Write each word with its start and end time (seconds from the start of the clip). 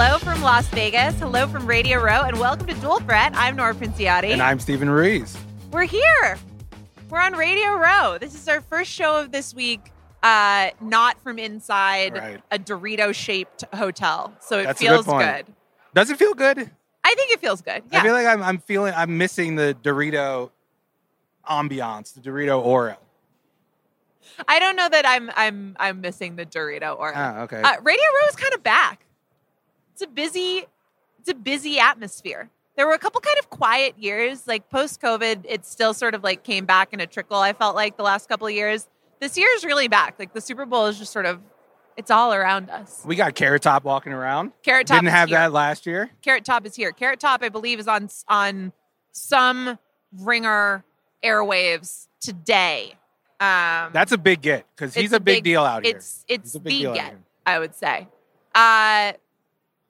Hello 0.00 0.16
from 0.18 0.40
Las 0.42 0.64
Vegas. 0.68 1.18
Hello 1.18 1.48
from 1.48 1.66
Radio 1.66 2.00
Row, 2.00 2.22
and 2.22 2.38
welcome 2.38 2.68
to 2.68 2.74
Dual 2.74 3.00
Threat. 3.00 3.32
I'm 3.34 3.56
Nora 3.56 3.74
Princiotti. 3.74 4.30
And 4.30 4.40
I'm 4.40 4.60
Steven 4.60 4.88
Ruiz. 4.88 5.36
We're 5.72 5.86
here. 5.86 6.38
We're 7.10 7.18
on 7.18 7.32
Radio 7.32 7.74
Row. 7.74 8.16
This 8.16 8.36
is 8.36 8.46
our 8.46 8.60
first 8.60 8.92
show 8.92 9.16
of 9.20 9.32
this 9.32 9.52
week, 9.52 9.90
uh, 10.22 10.68
not 10.80 11.20
from 11.20 11.40
inside 11.40 12.16
Right. 12.16 12.40
a 12.52 12.60
Dorito 12.60 13.12
shaped 13.12 13.64
hotel. 13.74 14.32
So 14.38 14.60
it 14.60 14.66
That's 14.66 14.80
a 14.80 14.84
good 14.84 15.04
feels 15.04 15.06
good. 15.06 15.46
Does 15.94 16.10
it 16.10 16.16
feel 16.16 16.34
good? 16.34 16.70
I 17.02 17.14
think 17.16 17.32
it 17.32 17.40
feels 17.40 17.60
good. 17.60 17.82
Yeah. 17.90 17.98
I 17.98 18.02
feel 18.04 18.12
like 18.12 18.28
I'm, 18.28 18.40
I'm 18.40 18.58
feeling, 18.58 18.94
I'm 18.96 19.18
missing 19.18 19.56
the 19.56 19.76
Dorito 19.82 20.52
ambiance, 21.50 22.14
the 22.14 22.20
Dorito 22.20 22.64
aura. 22.64 22.98
I 24.46 24.60
don't 24.60 24.76
know 24.76 24.88
that 24.88 25.04
I'm 25.08 25.28
I'm 25.34 25.76
I'm 25.80 26.00
missing 26.00 26.36
the 26.36 26.46
Dorito 26.46 26.96
aura. 26.96 27.14
Ah, 27.16 27.40
okay. 27.42 27.60
Uh, 27.60 27.80
Radio 27.82 28.04
Row 28.04 28.28
is 28.28 28.36
kind 28.36 28.54
of 28.54 28.62
back. 28.62 29.04
It's 30.00 30.04
a 30.04 30.14
busy, 30.14 30.64
it's 31.18 31.28
a 31.28 31.34
busy 31.34 31.80
atmosphere. 31.80 32.50
There 32.76 32.86
were 32.86 32.92
a 32.92 33.00
couple 33.00 33.20
kind 33.20 33.36
of 33.40 33.50
quiet 33.50 33.98
years, 33.98 34.46
like 34.46 34.70
post 34.70 35.00
COVID. 35.00 35.44
It 35.44 35.66
still 35.66 35.92
sort 35.92 36.14
of 36.14 36.22
like 36.22 36.44
came 36.44 36.66
back 36.66 36.92
in 36.92 37.00
a 37.00 37.06
trickle. 37.08 37.38
I 37.38 37.52
felt 37.52 37.74
like 37.74 37.96
the 37.96 38.04
last 38.04 38.28
couple 38.28 38.46
of 38.46 38.52
years. 38.52 38.86
This 39.18 39.36
year 39.36 39.48
is 39.56 39.64
really 39.64 39.88
back. 39.88 40.14
Like 40.16 40.32
the 40.34 40.40
Super 40.40 40.66
Bowl 40.66 40.86
is 40.86 41.00
just 41.00 41.12
sort 41.12 41.26
of, 41.26 41.40
it's 41.96 42.12
all 42.12 42.32
around 42.32 42.70
us. 42.70 43.02
we 43.04 43.16
got 43.16 43.34
Carrot 43.34 43.62
Top 43.62 43.82
walking 43.82 44.12
around. 44.12 44.52
Carrot 44.62 44.86
Top 44.86 44.98
Didn't 45.00 45.10
have 45.10 45.30
here. 45.30 45.38
that 45.38 45.52
last 45.52 45.84
year. 45.84 46.10
Carrot 46.22 46.44
Top 46.44 46.64
is 46.64 46.76
here. 46.76 46.92
Carrot 46.92 47.18
Top, 47.18 47.42
I 47.42 47.48
believe, 47.48 47.80
is 47.80 47.88
on 47.88 48.08
on 48.28 48.72
some 49.10 49.80
ringer 50.16 50.84
airwaves 51.24 52.06
today. 52.20 52.94
Um, 53.40 53.90
That's 53.92 54.12
a 54.12 54.18
big 54.18 54.42
get 54.42 54.64
because 54.76 54.94
he's 54.94 55.12
a, 55.12 55.18
big, 55.18 55.38
big- 55.38 55.44
deal 55.44 55.64
out 55.64 55.84
here. 55.84 55.96
it's 55.96 56.24
it's 56.28 56.52
He's 56.52 56.54
a 56.54 56.60
big 56.60 56.72
the 56.72 56.78
deal 56.82 56.94
get. 56.94 57.16
I 57.44 57.58
would 57.58 57.74
say. 57.74 58.06
Uh, 58.54 59.14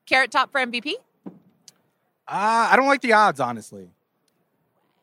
Carrot 0.09 0.31
Top 0.31 0.51
for 0.51 0.61
MVP. 0.61 0.93
Uh, 1.27 1.31
I 2.27 2.75
don't 2.77 2.87
like 2.87 3.01
the 3.01 3.13
odds, 3.13 3.41
honestly. 3.41 3.89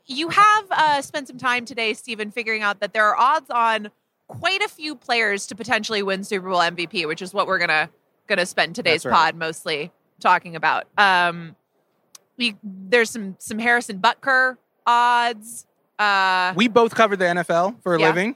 You 0.05 0.29
have 0.29 0.65
uh, 0.71 1.01
spent 1.01 1.27
some 1.27 1.37
time 1.37 1.65
today, 1.65 1.93
Steven, 1.93 2.29
figuring 2.31 2.61
out 2.61 2.79
that 2.81 2.93
there 2.93 3.05
are 3.05 3.15
odds 3.17 3.49
on 3.49 3.89
quite 4.27 4.61
a 4.61 4.67
few 4.67 4.95
players 4.95 5.47
to 5.47 5.55
potentially 5.55 6.03
win 6.03 6.23
Super 6.23 6.49
Bowl 6.49 6.59
MVP, 6.59 7.07
which 7.07 7.21
is 7.21 7.33
what 7.33 7.47
we're 7.47 7.57
gonna 7.59 7.89
gonna 8.27 8.45
spend 8.45 8.75
today's 8.75 9.05
right. 9.05 9.13
pod 9.13 9.35
mostly 9.35 9.91
talking 10.19 10.55
about. 10.55 10.85
Um, 10.97 11.55
we 12.37 12.55
there's 12.63 13.09
some 13.09 13.35
some 13.39 13.57
Harrison 13.59 13.99
Butker 13.99 14.57
odds. 14.85 15.65
Uh, 15.97 16.53
We 16.55 16.67
both 16.67 16.93
cover 16.93 17.15
the 17.15 17.25
NFL 17.25 17.81
for 17.81 17.95
a 17.95 17.99
Yeah. 17.99 18.07
living. 18.07 18.35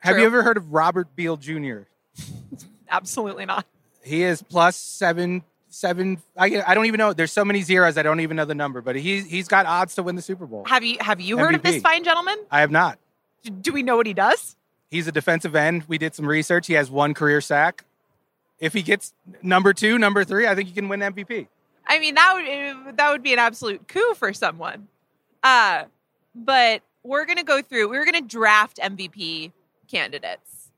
Have 0.00 0.14
True. 0.14 0.20
you 0.22 0.26
ever 0.26 0.42
heard 0.42 0.56
of 0.56 0.72
Robert 0.72 1.14
Beal 1.14 1.36
Jr.? 1.36 1.82
absolutely 2.90 3.46
not. 3.46 3.66
He 4.02 4.22
is 4.22 4.42
plus 4.42 4.76
seven, 4.76 5.44
seven. 5.70 6.20
I, 6.36 6.62
I 6.66 6.74
don't 6.74 6.86
even 6.86 6.98
know. 6.98 7.12
There's 7.12 7.32
so 7.32 7.44
many 7.44 7.62
zeros. 7.62 7.96
I 7.96 8.02
don't 8.02 8.20
even 8.20 8.36
know 8.36 8.44
the 8.44 8.54
number, 8.54 8.80
but 8.82 8.96
he's 8.96 9.26
he's 9.26 9.48
got 9.48 9.66
odds 9.66 9.94
to 9.94 10.02
win 10.02 10.16
the 10.16 10.22
Super 10.22 10.46
Bowl. 10.46 10.64
Have 10.66 10.84
you 10.84 10.96
have 11.00 11.20
you 11.20 11.38
heard 11.38 11.54
of 11.54 11.62
this 11.62 11.80
fine 11.82 12.04
gentleman? 12.04 12.36
I 12.50 12.60
have 12.60 12.70
not. 12.70 12.98
Do- 13.42 13.50
Do 13.50 13.72
we 13.72 13.82
know 13.82 13.96
what 13.96 14.06
he 14.06 14.14
does? 14.14 14.56
He's 14.90 15.06
a 15.06 15.12
defensive 15.12 15.54
end. 15.54 15.84
We 15.88 15.98
did 15.98 16.14
some 16.14 16.26
research. 16.26 16.66
He 16.66 16.74
has 16.74 16.90
one 16.90 17.14
career 17.14 17.40
sack. 17.40 17.84
If 18.58 18.72
he 18.74 18.82
gets 18.82 19.14
number 19.42 19.72
two, 19.72 19.98
number 19.98 20.24
three, 20.24 20.46
I 20.46 20.54
think 20.54 20.68
he 20.68 20.74
can 20.74 20.88
win 20.88 21.00
MVP. 21.00 21.46
I 21.86 21.98
mean, 21.98 22.14
that 22.16 22.34
would 22.84 22.96
that 22.96 23.10
would 23.10 23.22
be 23.22 23.32
an 23.32 23.38
absolute 23.38 23.88
coup 23.88 24.14
for 24.14 24.32
someone. 24.34 24.88
Uh, 25.42 25.84
but 26.34 26.82
we're 27.02 27.24
gonna 27.24 27.44
go 27.44 27.62
through. 27.62 27.88
We're 27.88 28.04
gonna 28.04 28.20
draft 28.20 28.78
MVP 28.82 29.52
candidates 29.90 30.70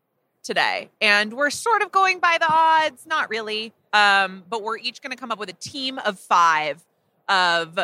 today, 0.43 0.91
and 1.01 1.33
we're 1.35 1.51
sort 1.51 1.83
of 1.83 1.91
going 1.93 2.19
by 2.21 2.37
the 2.39 2.47
odds, 2.51 3.07
not 3.07 3.29
really. 3.31 3.73
Um, 3.93 4.45
but 4.49 4.63
we're 4.63 4.79
each 4.79 5.03
gonna 5.03 5.17
come 5.17 5.31
up 5.31 5.39
with 5.39 5.51
a 5.51 5.55
team 5.55 5.99
of 5.99 6.19
five 6.19 6.83
of 7.29 7.79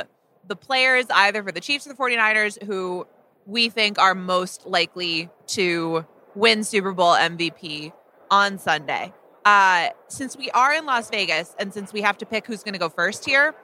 the 0.46 0.56
players, 0.56 1.06
either 1.10 1.42
for 1.42 1.52
the 1.52 1.60
Chiefs 1.60 1.86
or 1.86 1.90
the 1.90 1.96
49ers, 1.96 2.62
who 2.64 3.06
we 3.46 3.68
think 3.68 3.98
are 3.98 4.14
most 4.14 4.66
likely 4.66 5.30
to 5.48 6.04
win 6.34 6.64
Super 6.64 6.92
Bowl 6.92 7.14
MVP 7.14 7.92
on 8.30 8.58
Sunday. 8.58 9.12
Uh, 9.44 9.88
since 10.08 10.36
we 10.36 10.50
are 10.50 10.74
in 10.74 10.84
Las 10.84 11.08
Vegas 11.10 11.54
and 11.58 11.72
since 11.72 11.92
we 11.92 12.02
have 12.02 12.18
to 12.18 12.26
pick 12.26 12.46
who's 12.46 12.62
going 12.62 12.74
to 12.74 12.78
go 12.78 12.88
first 12.88 13.24
here, 13.24 13.54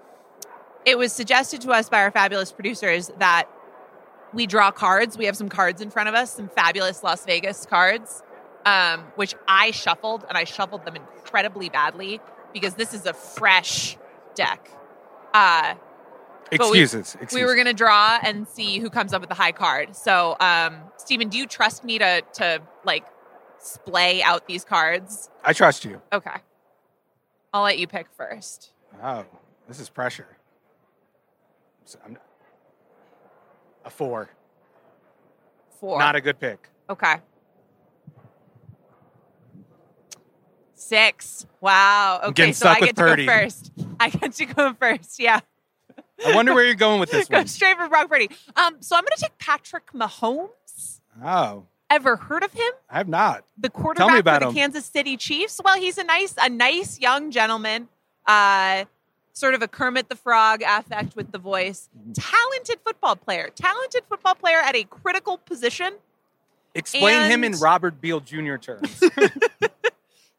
it 0.86 0.96
was 0.96 1.12
suggested 1.12 1.60
to 1.62 1.70
us 1.70 1.88
by 1.88 2.00
our 2.00 2.10
fabulous 2.10 2.52
producers 2.52 3.10
that 3.18 3.48
we 4.32 4.46
draw 4.46 4.70
cards. 4.70 5.18
We 5.18 5.26
have 5.26 5.36
some 5.36 5.48
cards 5.48 5.80
in 5.80 5.90
front 5.90 6.08
of 6.08 6.14
us, 6.14 6.32
some 6.32 6.48
fabulous 6.48 7.02
Las 7.02 7.24
Vegas 7.24 7.66
cards, 7.66 8.22
um, 8.64 9.00
which 9.16 9.34
I 9.46 9.70
shuffled 9.70 10.24
and 10.28 10.38
I 10.38 10.44
shuffled 10.44 10.84
them 10.84 10.96
incredibly 10.96 11.68
badly 11.68 12.20
because 12.54 12.74
this 12.74 12.94
is 12.94 13.04
a 13.04 13.12
fresh 13.12 13.98
deck. 14.34 14.70
Uh, 15.34 15.74
But 16.50 16.70
we- 16.70 16.80
Excuses. 16.80 17.14
excuses. 17.16 17.34
we 17.34 17.44
were 17.44 17.54
going 17.54 17.66
to 17.66 17.72
draw 17.74 18.18
and 18.22 18.46
see 18.48 18.78
who 18.78 18.88
comes 18.88 19.12
up 19.12 19.20
with 19.20 19.28
the 19.28 19.34
high 19.34 19.52
card. 19.52 19.96
So, 19.96 20.36
um, 20.40 20.80
Steven, 20.96 21.28
do 21.28 21.36
you 21.36 21.46
trust 21.46 21.84
me 21.84 21.98
to 21.98 22.22
to 22.34 22.62
like 22.84 23.04
splay 23.58 24.22
out 24.22 24.46
these 24.46 24.64
cards? 24.64 25.28
I 25.42 25.52
trust 25.52 25.84
you. 25.84 26.00
Okay. 26.12 26.36
I'll 27.52 27.62
let 27.62 27.78
you 27.78 27.86
pick 27.88 28.06
first. 28.16 28.70
Oh, 29.02 29.24
this 29.68 29.80
is 29.80 29.88
pressure. 29.90 30.36
So 31.84 31.98
I'm- 32.04 32.18
a 33.84 33.90
four. 33.90 34.28
Four. 35.80 35.98
Not 35.98 36.14
a 36.16 36.20
good 36.20 36.38
pick. 36.38 36.68
okay. 36.88 37.16
Six. 40.84 41.46
Wow. 41.60 42.20
Okay, 42.24 42.52
so 42.52 42.68
I 42.68 42.78
get 42.80 42.96
to 42.96 43.16
go 43.16 43.26
first. 43.26 43.72
I 43.98 44.10
get 44.10 44.32
to 44.34 44.46
go 44.46 44.74
first. 44.74 45.18
Yeah. 45.18 45.40
I 46.24 46.34
wonder 46.34 46.54
where 46.54 46.64
you're 46.64 46.74
going 46.74 47.00
with 47.00 47.10
this 47.10 47.26
go 47.30 47.38
one. 47.38 47.46
straight 47.46 47.76
for 47.76 47.88
Brock 47.88 48.08
Purdy. 48.08 48.28
Um, 48.56 48.76
so 48.80 48.94
I'm 48.96 49.02
going 49.02 49.12
to 49.16 49.20
take 49.22 49.38
Patrick 49.38 49.92
Mahomes. 49.92 51.00
Oh, 51.24 51.64
Ever 51.90 52.16
heard 52.16 52.42
of 52.42 52.52
him? 52.52 52.70
I 52.90 52.98
have 52.98 53.08
not. 53.08 53.44
the 53.58 53.70
quarterback 53.70 54.18
about 54.20 54.40
for 54.42 54.46
the 54.46 54.50
him. 54.50 54.54
Kansas 54.54 54.84
City 54.86 55.16
Chiefs. 55.16 55.60
Well, 55.64 55.78
he's 55.78 55.96
a 55.98 56.04
nice, 56.04 56.34
a 56.40 56.48
nice 56.48 56.98
young 56.98 57.30
gentleman. 57.30 57.88
Uh, 58.26 58.84
sort 59.32 59.54
of 59.54 59.62
a 59.62 59.68
Kermit 59.68 60.08
the 60.08 60.16
Frog 60.16 60.62
affect 60.66 61.14
with 61.14 61.30
the 61.30 61.38
voice. 61.38 61.88
Talented 62.14 62.78
football 62.84 63.16
player. 63.16 63.50
Talented 63.54 64.02
football 64.08 64.34
player 64.34 64.58
at 64.58 64.74
a 64.74 64.84
critical 64.84 65.38
position. 65.38 65.94
Explain 66.74 67.30
him 67.30 67.44
in 67.44 67.52
Robert 67.58 68.00
Beal 68.00 68.20
Jr. 68.20 68.56
terms. 68.56 69.02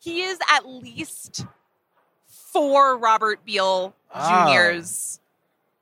He 0.06 0.22
is 0.22 0.38
at 0.50 0.66
least 0.68 1.46
four 2.28 2.98
Robert 2.98 3.44
Beal 3.44 3.94
Ah. 4.14 4.46
Juniors 4.46 5.20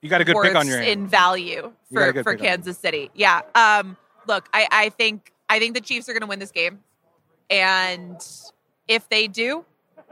You 0.01 0.09
got 0.09 0.21
a 0.21 0.23
good 0.25 0.35
pick 0.41 0.55
on 0.55 0.65
your 0.67 0.77
hand. 0.77 0.89
in 0.89 1.07
value 1.07 1.71
You 1.91 1.99
got 1.99 2.09
a 2.09 2.13
for, 2.13 2.23
for 2.23 2.35
Kansas 2.35 2.77
City. 2.79 3.11
Yeah. 3.13 3.41
Um, 3.53 3.95
look, 4.27 4.49
I, 4.53 4.67
I 4.71 4.89
think 4.89 5.31
I 5.49 5.59
think 5.59 5.75
the 5.75 5.81
Chiefs 5.81 6.09
are 6.09 6.13
going 6.13 6.21
to 6.21 6.27
win 6.27 6.39
this 6.39 6.51
game, 6.51 6.79
and 7.49 8.17
if 8.87 9.07
they 9.09 9.27
do, 9.27 9.65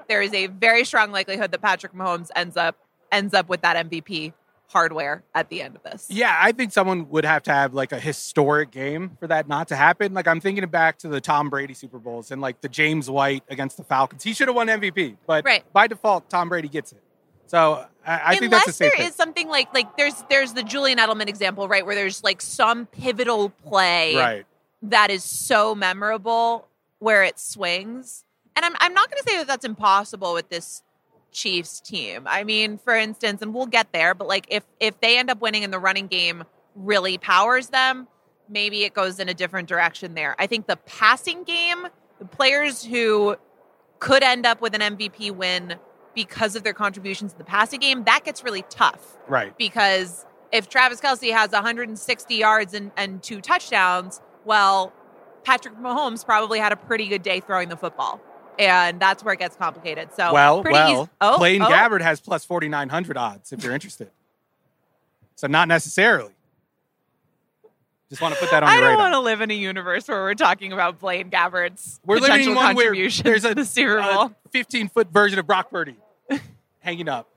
there 0.08 0.22
is 0.22 0.34
a 0.34 0.48
very 0.48 0.84
strong 0.86 1.12
likelihood 1.12 1.52
that 1.52 1.62
Patrick 1.62 1.94
Mahomes 1.94 2.30
ends 2.36 2.58
up 2.58 2.76
ends 3.12 3.34
up 3.34 3.50
with 3.50 3.62
that 3.62 3.90
MVP 3.90 4.34
hardware 4.72 5.24
at 5.36 5.50
the 5.50 5.62
end 5.62 5.76
of 5.76 5.84
this. 5.84 6.08
Yeah, 6.10 6.36
I 6.40 6.52
think 6.54 6.72
someone 6.72 7.10
would 7.10 7.26
have 7.26 7.44
to 7.44 7.52
have 7.52 7.74
like 7.74 7.92
a 7.92 8.00
historic 8.00 8.72
game 8.72 9.18
for 9.20 9.28
that 9.28 9.48
not 9.48 9.68
to 9.70 9.76
happen. 9.76 10.14
Like 10.14 10.28
I'm 10.28 10.40
thinking 10.40 10.66
back 10.68 10.98
to 11.00 11.08
the 11.08 11.20
Tom 11.20 11.50
Brady 11.50 11.74
Super 11.74 12.00
Bowls 12.00 12.32
and 12.32 12.42
like 12.42 12.62
the 12.62 12.70
James 12.70 13.10
White 13.10 13.44
against 13.50 13.78
the 13.78 13.84
Falcons. 13.84 14.24
He 14.24 14.34
should 14.34 14.48
have 14.48 14.56
won 14.56 14.68
MVP, 14.68 15.18
but 15.28 15.44
Right. 15.46 15.64
by 15.74 15.88
default, 15.88 16.30
Tom 16.30 16.50
Brady 16.50 16.70
gets 16.70 16.94
it. 16.94 17.02
So 17.48 17.86
I, 18.06 18.22
I 18.24 18.36
think 18.38 18.52
that's 18.52 18.66
a 18.66 18.70
Unless 18.70 18.76
safe 18.78 18.94
there 18.98 19.08
is 19.08 19.16
something 19.16 19.50
like 19.50 19.74
like 19.74 19.98
there's 19.98 20.24
there's 20.30 20.54
the 20.54 20.64
Julian 20.64 21.00
Edelman 21.00 21.28
example, 21.28 21.68
right, 21.68 21.86
where 21.86 21.96
there's 21.96 22.24
like 22.24 22.42
some 22.42 22.86
pivotal 22.86 23.50
play 23.50 24.16
right. 24.16 24.46
that 24.84 25.12
is 25.12 25.26
so 25.26 25.76
memorable 25.76 26.68
where 27.00 27.24
it 27.24 27.38
swings. 27.38 28.24
And 28.56 28.64
I'm 28.64 28.74
I'm 28.80 28.94
not 28.94 29.12
going 29.12 29.22
to 29.22 29.30
say 29.30 29.38
that 29.38 29.48
that's 29.48 29.66
impossible 29.66 30.34
with 30.34 30.48
this 30.48 30.82
Chiefs 31.32 31.80
team. 31.80 32.24
I 32.26 32.44
mean, 32.44 32.78
for 32.78 32.96
instance, 32.96 33.42
and 33.42 33.54
we'll 33.54 33.66
get 33.68 33.92
there, 33.94 34.14
but 34.14 34.28
like 34.28 34.46
if 34.50 34.64
if 34.80 35.00
they 35.02 35.18
end 35.18 35.30
up 35.30 35.42
winning 35.42 35.64
and 35.64 35.72
the 35.72 35.80
running 35.80 36.08
game 36.08 36.44
really 36.76 37.18
powers 37.18 37.70
them, 37.70 38.08
maybe 38.50 38.84
it 38.84 38.94
goes 38.94 39.20
in 39.20 39.30
a 39.30 39.34
different 39.34 39.68
direction 39.70 40.14
there. 40.14 40.36
I 40.40 40.48
think 40.48 40.68
the 40.68 40.78
passing 40.78 41.44
game, 41.44 41.88
the 42.20 42.26
players 42.26 42.84
who 42.84 43.36
could 44.00 44.24
end 44.24 44.46
up 44.46 44.62
with 44.62 44.74
an 44.76 44.82
MVP 44.82 45.32
win 45.32 45.76
because 46.16 46.56
of 46.56 46.64
their 46.64 46.74
contributions 46.74 47.32
in 47.32 47.38
the 47.38 47.44
passing 47.46 47.80
game, 47.80 48.04
that 48.04 48.24
gets 48.26 48.44
really 48.44 48.64
tough 48.70 49.18
Right. 49.28 49.58
because 49.58 50.26
if 50.52 50.68
Travis 50.68 51.00
Kelce 51.00 51.32
has 51.32 51.52
160 51.52 52.36
yards 52.36 52.74
and, 52.74 52.92
and 52.98 53.24
two 53.24 53.40
touchdowns, 53.40 54.20
well, 54.44 54.92
Patrick 55.46 55.76
Mahomes 55.78 56.26
probably 56.26 56.60
had 56.60 56.74
a 56.74 56.76
pretty 56.76 57.08
good 57.08 57.24
day 57.24 57.40
throwing 57.40 57.70
the 57.70 57.78
football. 57.78 58.20
And 58.62 59.00
that's 59.00 59.24
where 59.24 59.34
it 59.34 59.40
gets 59.40 59.56
complicated. 59.56 60.10
So, 60.14 60.32
well, 60.32 60.62
pretty 60.62 60.74
well, 60.74 61.02
easy- 61.04 61.12
Oh, 61.20 61.38
Blaine 61.40 61.62
oh, 61.64 61.66
Gabbert 61.66 62.02
has 62.02 62.20
plus 62.22 62.46
4,900 62.46 63.18
odds 63.18 63.52
if 63.52 63.64
you're 63.64 63.74
interested. 63.74 64.12
so 65.36 65.48
not 65.48 65.68
necessarily. 65.68 66.32
Just 68.10 68.22
want 68.22 68.34
to 68.34 68.40
put 68.40 68.52
that 68.52 68.62
on 68.62 68.70
I 68.70 68.76
your 68.76 68.90
don't 68.90 69.00
want 69.00 69.14
to 69.14 69.20
live 69.20 69.40
in 69.42 69.50
a 69.52 69.56
universe 69.56 70.08
where 70.08 70.22
we're 70.22 70.36
talking 70.36 70.74
about 70.74 71.00
Blaine 71.00 71.32
Gabbert's 71.32 72.00
We're 72.06 72.18
living 72.18 72.50
in 72.50 72.56
one 72.56 72.76
where 72.76 72.94
there's 72.94 73.46
a 73.46 73.50
to 73.50 73.56
the 73.56 73.66
Super 73.66 74.02
Bowl. 74.02 74.32
15 74.52 74.90
foot 74.90 75.08
version 75.12 75.40
of 75.40 75.48
Brock 75.48 75.72
Purdy 75.72 75.96
hanging 76.80 77.08
up. 77.08 77.30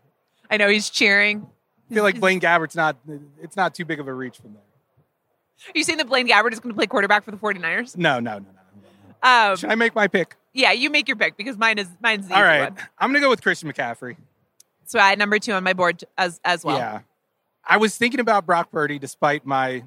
I 0.50 0.56
know 0.56 0.68
he's 0.68 0.90
cheering. 0.90 1.46
I 1.90 1.94
feel 1.94 2.02
like 2.02 2.18
Blaine 2.18 2.40
Gabbert's 2.40 2.74
not. 2.74 2.96
It's 3.40 3.56
not 3.56 3.74
too 3.74 3.84
big 3.84 4.00
of 4.00 4.08
a 4.08 4.12
reach 4.12 4.36
from 4.38 4.54
there. 4.54 5.72
You 5.74 5.84
saying 5.84 5.98
that 5.98 6.08
Blaine 6.08 6.28
Gabbert 6.28 6.52
is 6.52 6.58
going 6.60 6.72
to 6.72 6.76
play 6.76 6.86
quarterback 6.86 7.24
for 7.24 7.30
the 7.30 7.36
49ers? 7.36 7.96
No, 7.96 8.18
no, 8.18 8.38
no, 8.38 8.44
no. 8.44 9.28
Um, 9.52 9.56
Should 9.56 9.70
I 9.70 9.76
make 9.76 9.94
my 9.94 10.08
pick? 10.08 10.36
Yeah, 10.54 10.72
you 10.72 10.88
make 10.88 11.06
your 11.08 11.16
pick 11.18 11.36
because 11.36 11.58
mine 11.58 11.78
is 11.78 11.88
mine's 12.00 12.28
the 12.28 12.34
All 12.34 12.40
easy 12.40 12.48
right, 12.48 12.70
one. 12.70 12.78
I'm 12.98 13.10
gonna 13.10 13.20
go 13.20 13.28
with 13.30 13.42
Christian 13.42 13.70
McCaffrey. 13.70 14.16
So 14.86 14.98
I 14.98 15.10
had 15.10 15.18
number 15.18 15.38
two 15.38 15.52
on 15.52 15.62
my 15.64 15.72
board 15.74 16.02
as 16.16 16.40
as 16.44 16.64
well. 16.64 16.78
Yeah, 16.78 17.00
I 17.66 17.76
was 17.76 17.96
thinking 17.96 18.20
about 18.20 18.46
Brock 18.46 18.70
Purdy, 18.70 18.98
despite 18.98 19.44
my. 19.44 19.82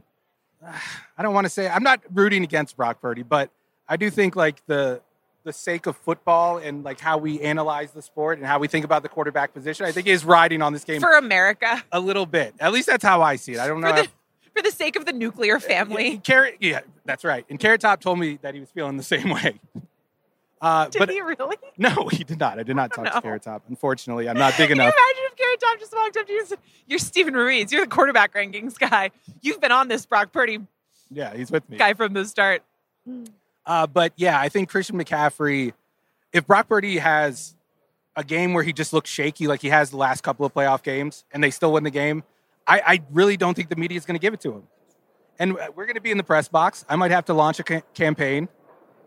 I 1.17 1.21
don't 1.23 1.33
want 1.33 1.45
to 1.45 1.49
say 1.49 1.69
I'm 1.69 1.83
not 1.83 2.01
rooting 2.13 2.43
against 2.43 2.75
Brock 2.77 2.99
Purdy, 3.01 3.23
but 3.23 3.51
I 3.87 3.95
do 3.97 4.09
think 4.09 4.35
like 4.35 4.65
the 4.65 5.01
the 5.43 5.53
sake 5.53 5.85
of 5.85 5.95
football 5.95 6.57
and 6.57 6.83
like 6.83 6.99
how 6.99 7.17
we 7.17 7.39
analyze 7.41 7.91
the 7.91 8.01
sport 8.01 8.37
and 8.37 8.45
how 8.45 8.59
we 8.59 8.67
think 8.67 8.83
about 8.83 9.01
the 9.03 9.07
quarterback 9.09 9.53
position, 9.53 9.85
I 9.85 9.91
think 9.93 10.07
is 10.07 10.25
riding 10.25 10.61
on 10.61 10.73
this 10.73 10.83
game 10.83 10.99
For 10.99 11.13
America, 11.13 11.81
a 11.91 11.99
little 12.01 12.25
bit. 12.25 12.53
At 12.59 12.73
least 12.73 12.87
that's 12.87 13.03
how 13.03 13.21
I 13.21 13.37
see 13.37 13.53
it. 13.53 13.59
I 13.59 13.67
don't 13.67 13.79
know. 13.79 13.89
for 13.89 13.95
the 13.95 14.01
if- 14.03 14.13
for 14.55 14.63
the 14.63 14.71
sake 14.71 14.95
of 14.95 15.05
the 15.05 15.13
nuclear 15.13 15.57
uh, 15.57 15.59
family. 15.59 16.09
Yeah, 16.13 16.17
Carrot, 16.17 16.57
yeah, 16.59 16.79
that's 17.05 17.23
right. 17.23 17.45
And 17.47 17.59
Carrot 17.59 17.79
Top 17.79 18.01
told 18.01 18.17
me 18.17 18.39
that 18.41 18.55
he 18.55 18.59
was 18.59 18.71
feeling 18.71 18.97
the 18.97 19.03
same 19.03 19.29
way. 19.33 19.59
Uh, 20.59 20.87
Did 20.89 20.99
but 20.99 21.09
he 21.09 21.21
really? 21.21 21.55
no, 21.77 22.07
he 22.07 22.23
did 22.23 22.39
not. 22.39 22.57
I 22.59 22.63
did 22.63 22.75
not 22.75 22.91
talk 22.91 23.05
No. 23.05 23.11
to 23.11 23.21
Carrot 23.21 23.43
Top. 23.43 23.61
Unfortunately, 23.69 24.27
I'm 24.27 24.37
not 24.39 24.57
big 24.57 24.69
Can 24.69 24.77
you 24.77 24.83
enough. 24.83 24.95
imagine 24.95 25.23
if 25.31 25.35
Carrot 25.35 25.59
Top 25.59 25.79
just 25.79 25.93
walked 25.95 26.17
up 26.17 26.25
to 26.25 26.33
you 26.33 26.39
and 26.39 26.47
said, 26.47 26.57
You're 26.87 26.97
Steven 26.99 27.35
Ruiz. 27.35 27.71
You're 27.71 27.83
the 27.85 27.89
quarterback 27.91 28.33
rankings 28.33 28.77
guy. 28.77 29.11
You've 29.41 29.61
been 29.61 29.71
on 29.71 29.87
this 29.87 30.05
Brock 30.07 30.31
Purdy 30.31 30.59
Yeah, 31.11 31.35
he's 31.35 31.51
with 31.51 31.69
me. 31.69 31.77
guy 31.77 31.93
from 31.93 32.13
the 32.13 32.25
start. 32.25 32.63
Uh, 33.65 33.85
but 33.87 34.13
yeah, 34.15 34.39
I 34.39 34.49
think 34.49 34.69
Christian 34.69 34.97
McCaffrey, 34.97 35.73
if 36.33 36.47
Brock 36.47 36.67
Purdy 36.69 36.97
has 36.97 37.55
a 38.15 38.23
game 38.23 38.53
where 38.53 38.63
he 38.63 38.73
just 38.73 38.93
looks 38.93 39.09
shaky 39.09 39.47
like 39.47 39.61
he 39.61 39.69
has 39.69 39.91
the 39.91 39.97
last 39.97 40.21
couple 40.23 40.45
of 40.45 40.53
playoff 40.53 40.81
games 40.81 41.23
and 41.31 41.43
they 41.43 41.51
still 41.51 41.73
win 41.73 41.83
the 41.83 41.91
game, 41.91 42.23
I, 42.65 42.81
I 42.85 43.01
really 43.11 43.37
don't 43.37 43.53
think 43.53 43.69
the 43.69 43.75
media 43.75 43.97
is 43.97 44.05
going 44.05 44.15
to 44.17 44.21
give 44.21 44.33
it 44.33 44.41
to 44.41 44.53
him. 44.53 44.63
And 45.39 45.53
we're 45.53 45.85
going 45.85 45.95
to 45.95 46.01
be 46.01 46.09
in 46.09 46.17
the 46.17 46.23
press 46.23 46.47
box. 46.47 46.83
I 46.89 46.95
might 46.95 47.11
have 47.11 47.25
to 47.25 47.33
launch 47.35 47.59
a 47.59 47.63
ca- 47.63 47.81
campaign 47.93 48.49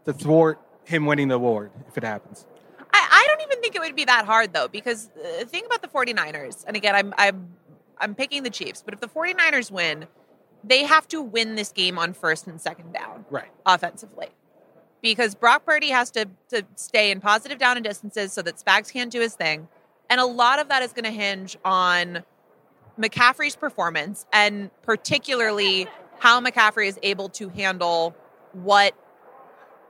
to 0.05 0.13
thwart 0.13 0.61
him 0.91 1.07
winning 1.07 1.29
the 1.29 1.37
award 1.37 1.71
if 1.89 1.97
it 1.97 2.05
happens. 2.05 2.47
I, 2.93 3.09
I 3.11 3.27
don't 3.29 3.41
even 3.43 3.61
think 3.63 3.75
it 3.77 3.81
would 3.81 3.97
be 3.97 4.05
that 4.05 4.27
hard 4.27 4.53
though, 4.53 4.69
because 4.69 5.09
uh, 5.17 5.41
the 5.41 5.45
thing 5.47 5.65
about 5.67 5.83
the 5.83 5.89
49ers, 5.89 6.65
and 6.67 6.77
again, 6.77 6.95
I'm 6.95 7.15
I'm 7.17 7.49
I'm 7.99 8.15
picking 8.15 8.43
the 8.43 8.51
Chiefs, 8.51 8.83
but 8.85 8.95
if 8.95 9.01
the 9.01 9.09
49ers 9.09 9.71
win, 9.71 10.07
they 10.65 10.85
have 10.85 11.07
to 11.09 11.23
win 11.23 11.55
this 11.55 11.71
game 11.73 11.99
on 11.99 12.13
first 12.13 12.47
and 12.47 12.61
second 12.61 12.93
down 12.93 13.25
Right. 13.31 13.49
offensively. 13.65 14.29
Because 15.03 15.35
Brock 15.35 15.65
Purdy 15.65 15.89
has 15.91 16.11
to, 16.11 16.27
to 16.51 16.63
stay 16.77 17.11
in 17.11 17.21
positive 17.21 17.59
down 17.59 17.77
and 17.79 17.85
distances 17.85 18.35
so 18.35 18.43
that 18.43 18.57
Spags 18.57 18.93
can't 18.93 19.11
do 19.11 19.21
his 19.21 19.35
thing. 19.35 19.69
And 20.11 20.21
a 20.21 20.27
lot 20.27 20.59
of 20.59 20.69
that 20.69 20.83
is 20.83 20.93
going 20.93 21.05
to 21.05 21.11
hinge 21.11 21.57
on 21.65 22.23
McCaffrey's 22.99 23.57
performance 23.57 24.27
and 24.33 24.71
particularly 24.83 25.87
how 26.19 26.41
McCaffrey 26.43 26.87
is 26.87 26.99
able 27.03 27.31
to 27.31 27.49
handle 27.49 28.15
what 28.53 28.95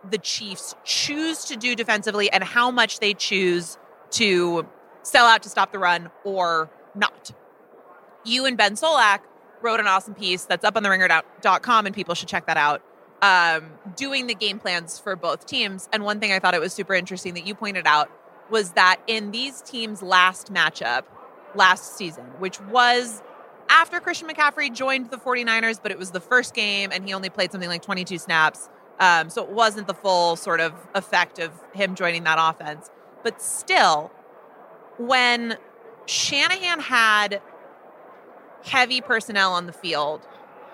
the 0.08 0.18
Chiefs 0.18 0.74
choose 0.84 1.44
to 1.46 1.56
do 1.56 1.74
defensively 1.74 2.30
and 2.30 2.42
how 2.42 2.70
much 2.70 3.00
they 3.00 3.14
choose 3.14 3.78
to 4.12 4.66
sell 5.02 5.26
out 5.26 5.42
to 5.42 5.48
stop 5.48 5.72
the 5.72 5.78
run 5.78 6.10
or 6.24 6.70
not. 6.94 7.32
You 8.24 8.46
and 8.46 8.56
Ben 8.56 8.74
Solak 8.74 9.20
wrote 9.62 9.80
an 9.80 9.86
awesome 9.86 10.14
piece 10.14 10.44
that's 10.44 10.64
up 10.64 10.76
on 10.76 10.82
the 10.82 10.90
ringer.com 10.90 11.86
and 11.86 11.94
people 11.94 12.14
should 12.14 12.28
check 12.28 12.46
that 12.46 12.56
out. 12.56 12.82
Um, 13.22 13.72
doing 13.96 14.26
the 14.26 14.34
game 14.34 14.58
plans 14.58 14.98
for 14.98 15.14
both 15.14 15.46
teams. 15.46 15.88
And 15.92 16.04
one 16.04 16.20
thing 16.20 16.32
I 16.32 16.38
thought 16.38 16.54
it 16.54 16.60
was 16.60 16.72
super 16.72 16.94
interesting 16.94 17.34
that 17.34 17.46
you 17.46 17.54
pointed 17.54 17.86
out 17.86 18.10
was 18.50 18.72
that 18.72 19.00
in 19.06 19.30
these 19.30 19.60
teams' 19.60 20.02
last 20.02 20.52
matchup 20.52 21.04
last 21.54 21.96
season, 21.96 22.24
which 22.38 22.60
was 22.62 23.22
after 23.68 24.00
Christian 24.00 24.28
McCaffrey 24.28 24.72
joined 24.72 25.10
the 25.10 25.18
49ers, 25.18 25.80
but 25.82 25.92
it 25.92 25.98
was 25.98 26.10
the 26.10 26.20
first 26.20 26.54
game 26.54 26.90
and 26.92 27.04
he 27.04 27.12
only 27.12 27.28
played 27.28 27.52
something 27.52 27.68
like 27.68 27.82
22 27.82 28.18
snaps. 28.18 28.68
Um, 29.00 29.30
so 29.30 29.42
it 29.42 29.50
wasn't 29.50 29.86
the 29.86 29.94
full 29.94 30.36
sort 30.36 30.60
of 30.60 30.74
effect 30.94 31.38
of 31.38 31.50
him 31.72 31.94
joining 31.94 32.24
that 32.24 32.36
offense. 32.38 32.90
But 33.24 33.40
still, 33.42 34.10
when 34.98 35.56
Shanahan 36.06 36.80
had 36.80 37.40
heavy 38.64 39.00
personnel 39.00 39.52
on 39.52 39.66
the 39.66 39.72
field, 39.72 40.26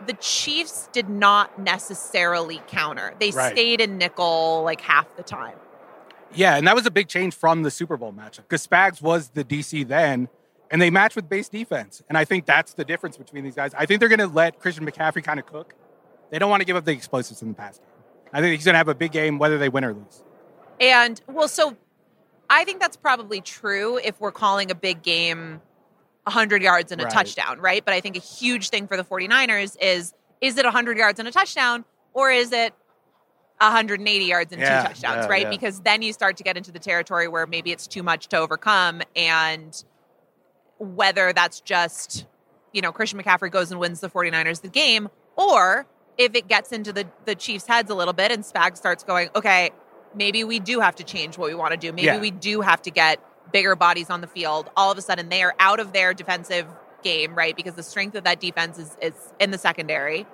the 0.06 0.14
Chiefs 0.14 0.88
did 0.92 1.08
not 1.08 1.58
necessarily 1.58 2.60
counter. 2.66 3.14
They 3.18 3.30
Right. 3.30 3.52
stayed 3.52 3.80
in 3.80 3.96
nickel 3.96 4.62
like 4.64 4.80
half 4.80 5.06
the 5.16 5.22
time. 5.22 5.56
Yeah, 6.34 6.56
and 6.56 6.66
that 6.66 6.74
was 6.74 6.84
a 6.84 6.90
big 6.90 7.08
change 7.08 7.34
from 7.34 7.62
the 7.62 7.70
Super 7.70 7.96
Bowl 7.96 8.12
matchup 8.12 8.38
because 8.48 8.66
Spags 8.66 9.00
was 9.00 9.28
the 9.30 9.44
DC 9.44 9.84
then, 9.84 10.28
and 10.70 10.82
they 10.82 10.90
matched 10.90 11.14
with 11.16 11.28
base 11.28 11.48
defense. 11.48 12.02
And 12.08 12.18
I 12.18 12.24
think 12.24 12.44
that's 12.44 12.74
the 12.74 12.84
difference 12.84 13.16
between 13.16 13.44
these 13.44 13.54
guys. 13.54 13.72
I 13.74 13.86
think 13.86 14.00
they're 14.00 14.08
going 14.08 14.18
to 14.18 14.26
let 14.26 14.58
Christian 14.58 14.84
McCaffrey 14.84 15.22
kind 15.22 15.38
of 15.38 15.46
cook. 15.46 15.74
They 16.30 16.38
don't 16.40 16.50
want 16.50 16.60
to 16.60 16.64
give 16.64 16.76
up 16.76 16.84
the 16.84 16.90
explosives 16.92 17.40
in 17.40 17.48
the 17.48 17.54
pass 17.54 17.78
game. 17.78 17.86
I 18.36 18.42
think 18.42 18.54
he's 18.54 18.66
going 18.66 18.74
to 18.74 18.78
have 18.78 18.88
a 18.88 18.94
big 18.94 19.12
game 19.12 19.38
whether 19.38 19.56
they 19.56 19.70
win 19.70 19.82
or 19.82 19.94
lose. 19.94 20.22
And 20.78 21.18
well, 21.26 21.48
so 21.48 21.74
I 22.50 22.64
think 22.64 22.80
that's 22.80 22.96
probably 22.96 23.40
true 23.40 23.96
if 23.96 24.20
we're 24.20 24.30
calling 24.30 24.70
a 24.70 24.74
big 24.74 25.02
game 25.02 25.62
100 26.24 26.60
yards 26.60 26.92
and 26.92 27.00
a 27.00 27.04
Right. 27.04 27.12
touchdown, 27.14 27.60
right? 27.60 27.82
But 27.82 27.94
I 27.94 28.02
think 28.02 28.14
a 28.14 28.20
huge 28.20 28.68
thing 28.68 28.88
for 28.88 28.98
the 28.98 29.04
49ers 29.04 29.76
is 29.80 30.12
is 30.42 30.58
it 30.58 30.66
100 30.66 30.98
yards 30.98 31.18
and 31.18 31.26
a 31.26 31.32
touchdown 31.32 31.86
or 32.12 32.30
is 32.30 32.52
it 32.52 32.74
180 33.58 34.24
yards 34.26 34.52
and 34.52 34.60
Yeah, 34.60 34.82
two 34.82 34.88
touchdowns, 34.88 35.24
yeah, 35.24 35.28
right? 35.30 35.42
yeah. 35.44 35.50
Because 35.50 35.80
then 35.80 36.02
you 36.02 36.12
start 36.12 36.36
to 36.36 36.42
get 36.42 36.58
into 36.58 36.70
the 36.70 36.78
territory 36.78 37.28
where 37.28 37.46
maybe 37.46 37.72
it's 37.72 37.86
too 37.86 38.02
much 38.02 38.28
to 38.28 38.36
overcome 38.36 39.00
and 39.16 39.82
whether 40.76 41.32
that's 41.32 41.60
just, 41.60 42.26
you 42.74 42.82
know, 42.82 42.92
Christian 42.92 43.18
McCaffrey 43.18 43.50
goes 43.50 43.70
and 43.70 43.80
wins 43.80 44.00
the 44.00 44.10
49ers 44.10 44.60
the 44.60 44.68
game 44.68 45.08
or 45.36 45.86
if 46.18 46.34
it 46.34 46.48
gets 46.48 46.72
into 46.72 46.92
the 46.92 47.06
the 47.24 47.34
Chiefs' 47.34 47.66
heads 47.66 47.90
a 47.90 47.94
little 47.94 48.14
bit 48.14 48.30
and 48.32 48.42
Spag 48.44 48.76
starts 48.76 49.04
going, 49.04 49.28
okay, 49.36 49.70
maybe 50.14 50.44
we 50.44 50.58
do 50.60 50.80
have 50.80 50.96
to 50.96 51.04
change 51.04 51.36
what 51.38 51.48
we 51.48 51.54
want 51.54 51.72
to 51.72 51.76
do. 51.76 51.92
Maybe 51.92 52.06
Yeah. 52.06 52.20
we 52.20 52.30
do 52.30 52.60
have 52.62 52.82
to 52.82 52.90
get 52.90 53.20
bigger 53.52 53.76
bodies 53.76 54.10
on 54.10 54.20
the 54.20 54.26
field. 54.26 54.70
All 54.76 54.90
of 54.90 54.98
a 54.98 55.02
sudden, 55.02 55.28
they 55.28 55.42
are 55.42 55.54
out 55.58 55.78
of 55.80 55.92
their 55.92 56.14
defensive 56.14 56.66
game, 57.02 57.34
right? 57.34 57.54
Because 57.54 57.74
the 57.74 57.82
strength 57.82 58.16
of 58.16 58.24
that 58.24 58.40
defense 58.40 58.78
is, 58.78 58.96
is 59.00 59.12
in 59.38 59.50
the 59.50 59.58
secondary. 59.58 60.26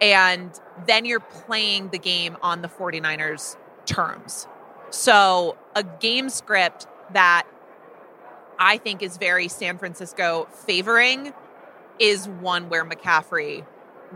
And 0.00 0.50
then 0.86 1.04
you're 1.04 1.20
playing 1.20 1.90
the 1.90 1.98
game 1.98 2.36
on 2.42 2.60
the 2.62 2.68
49ers' 2.68 3.56
terms. 3.86 4.46
So, 4.90 5.56
a 5.74 5.82
game 5.84 6.28
script 6.28 6.86
that 7.12 7.44
I 8.58 8.76
think 8.78 9.02
is 9.02 9.16
very 9.16 9.48
San 9.48 9.78
Francisco 9.78 10.48
favoring 10.66 11.32
is 11.98 12.28
one 12.28 12.68
where 12.68 12.84
McCaffrey 12.84 13.64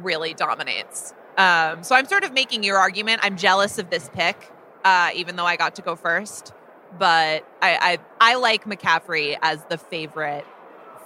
really 0.03 0.35
dominates. 0.35 1.12
Um, 1.37 1.83
so 1.83 1.95
I'm 1.95 2.07
sort 2.07 2.25
of 2.25 2.33
making 2.33 2.62
your 2.62 2.79
argument. 2.79 3.21
I'm 3.23 3.37
jealous 3.37 3.79
of 3.79 3.91
this 3.91 4.09
pick, 4.15 4.50
uh, 4.85 5.11
even 5.15 5.37
though 5.37 5.45
I 5.45 5.57
got 5.57 5.75
to 5.76 5.83
go 5.83 5.97
first. 5.97 6.53
But 6.99 7.47
I, 7.61 7.99
I 8.21 8.33
I 8.33 8.35
like 8.37 8.65
McCaffrey 8.65 9.37
as 9.43 9.62
the 9.69 9.76
favorite 9.76 10.47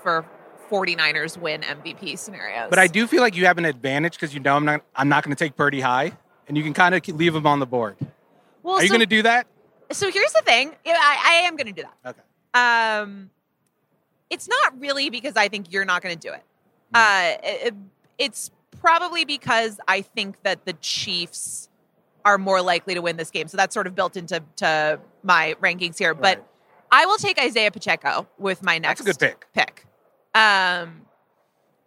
for 0.03 0.25
49ers 0.71 1.37
win 1.37 1.63
MVP 1.63 2.17
scenarios. 2.19 2.69
But 2.71 2.79
I 2.79 2.87
do 2.87 3.07
feel 3.09 3.23
like 3.23 3.35
you 3.35 3.47
have 3.47 3.59
an 3.59 3.65
advantage 3.65 4.13
because 4.13 4.33
you 4.33 4.41
know 4.41 4.55
I'm 4.55 4.65
not 4.65 4.83
I'm 4.95 5.09
not 5.09 5.25
going 5.25 5.35
to 5.35 5.43
take 5.45 5.57
Purdy 5.57 5.81
high, 5.81 6.13
and 6.47 6.57
you 6.57 6.63
can 6.63 6.75
kind 6.75 6.95
of 6.95 7.07
leave 7.09 7.35
him 7.35 7.47
on 7.47 7.59
the 7.59 7.67
board. 7.67 7.97
well, 8.63 8.77
Are 8.77 8.83
you 8.83 8.89
so, 8.89 8.93
going 8.93 9.01
to 9.01 9.07
do 9.07 9.23
that? 9.23 9.47
so 9.91 10.11
here's 10.13 10.33
the 10.33 10.43
thing. 10.43 10.73
I, 10.87 11.41
I 11.43 11.47
am 11.49 11.57
going 11.57 11.67
to 11.67 11.73
do 11.73 11.83
that. 11.83 12.11
Okay. 12.11 12.21
Um, 13.03 13.31
it's 14.29 14.47
not 14.49 14.79
really 14.79 15.11
because 15.11 15.35
I 15.37 15.49
think 15.49 15.73
you're 15.73 15.85
not 15.85 16.03
going 16.03 16.17
to 16.17 16.29
do 16.29 16.33
it. 16.33 16.43
Uh, 16.95 17.33
it- 17.43 17.75
it's 18.19 18.51
probably 18.79 19.25
because 19.25 19.81
I 19.89 20.03
think 20.03 20.43
that 20.43 20.65
the 20.65 20.73
Chiefs 20.75 21.69
are 22.25 22.39
more 22.39 22.63
likely 22.63 22.95
to 22.95 23.03
win 23.03 23.17
this 23.17 23.31
game. 23.31 23.49
So 23.49 23.57
that's 23.57 23.75
sort 23.75 23.87
of 23.87 23.95
built 23.95 24.17
into 24.17 24.43
to 24.57 25.01
my 25.23 25.55
rankings 25.61 25.99
here. 25.99 26.15
But 26.15 26.47
I 26.91 27.07
will 27.07 27.17
take 27.17 27.39
Isaiah 27.41 27.71
Pacheco 27.71 28.29
with 28.39 28.63
my 28.63 28.79
next 28.79 29.03
That's 29.03 29.19
a 29.19 29.27
good 29.27 29.45
pick. 29.53 29.53
pick. 29.55 29.87
Um, 30.35 31.03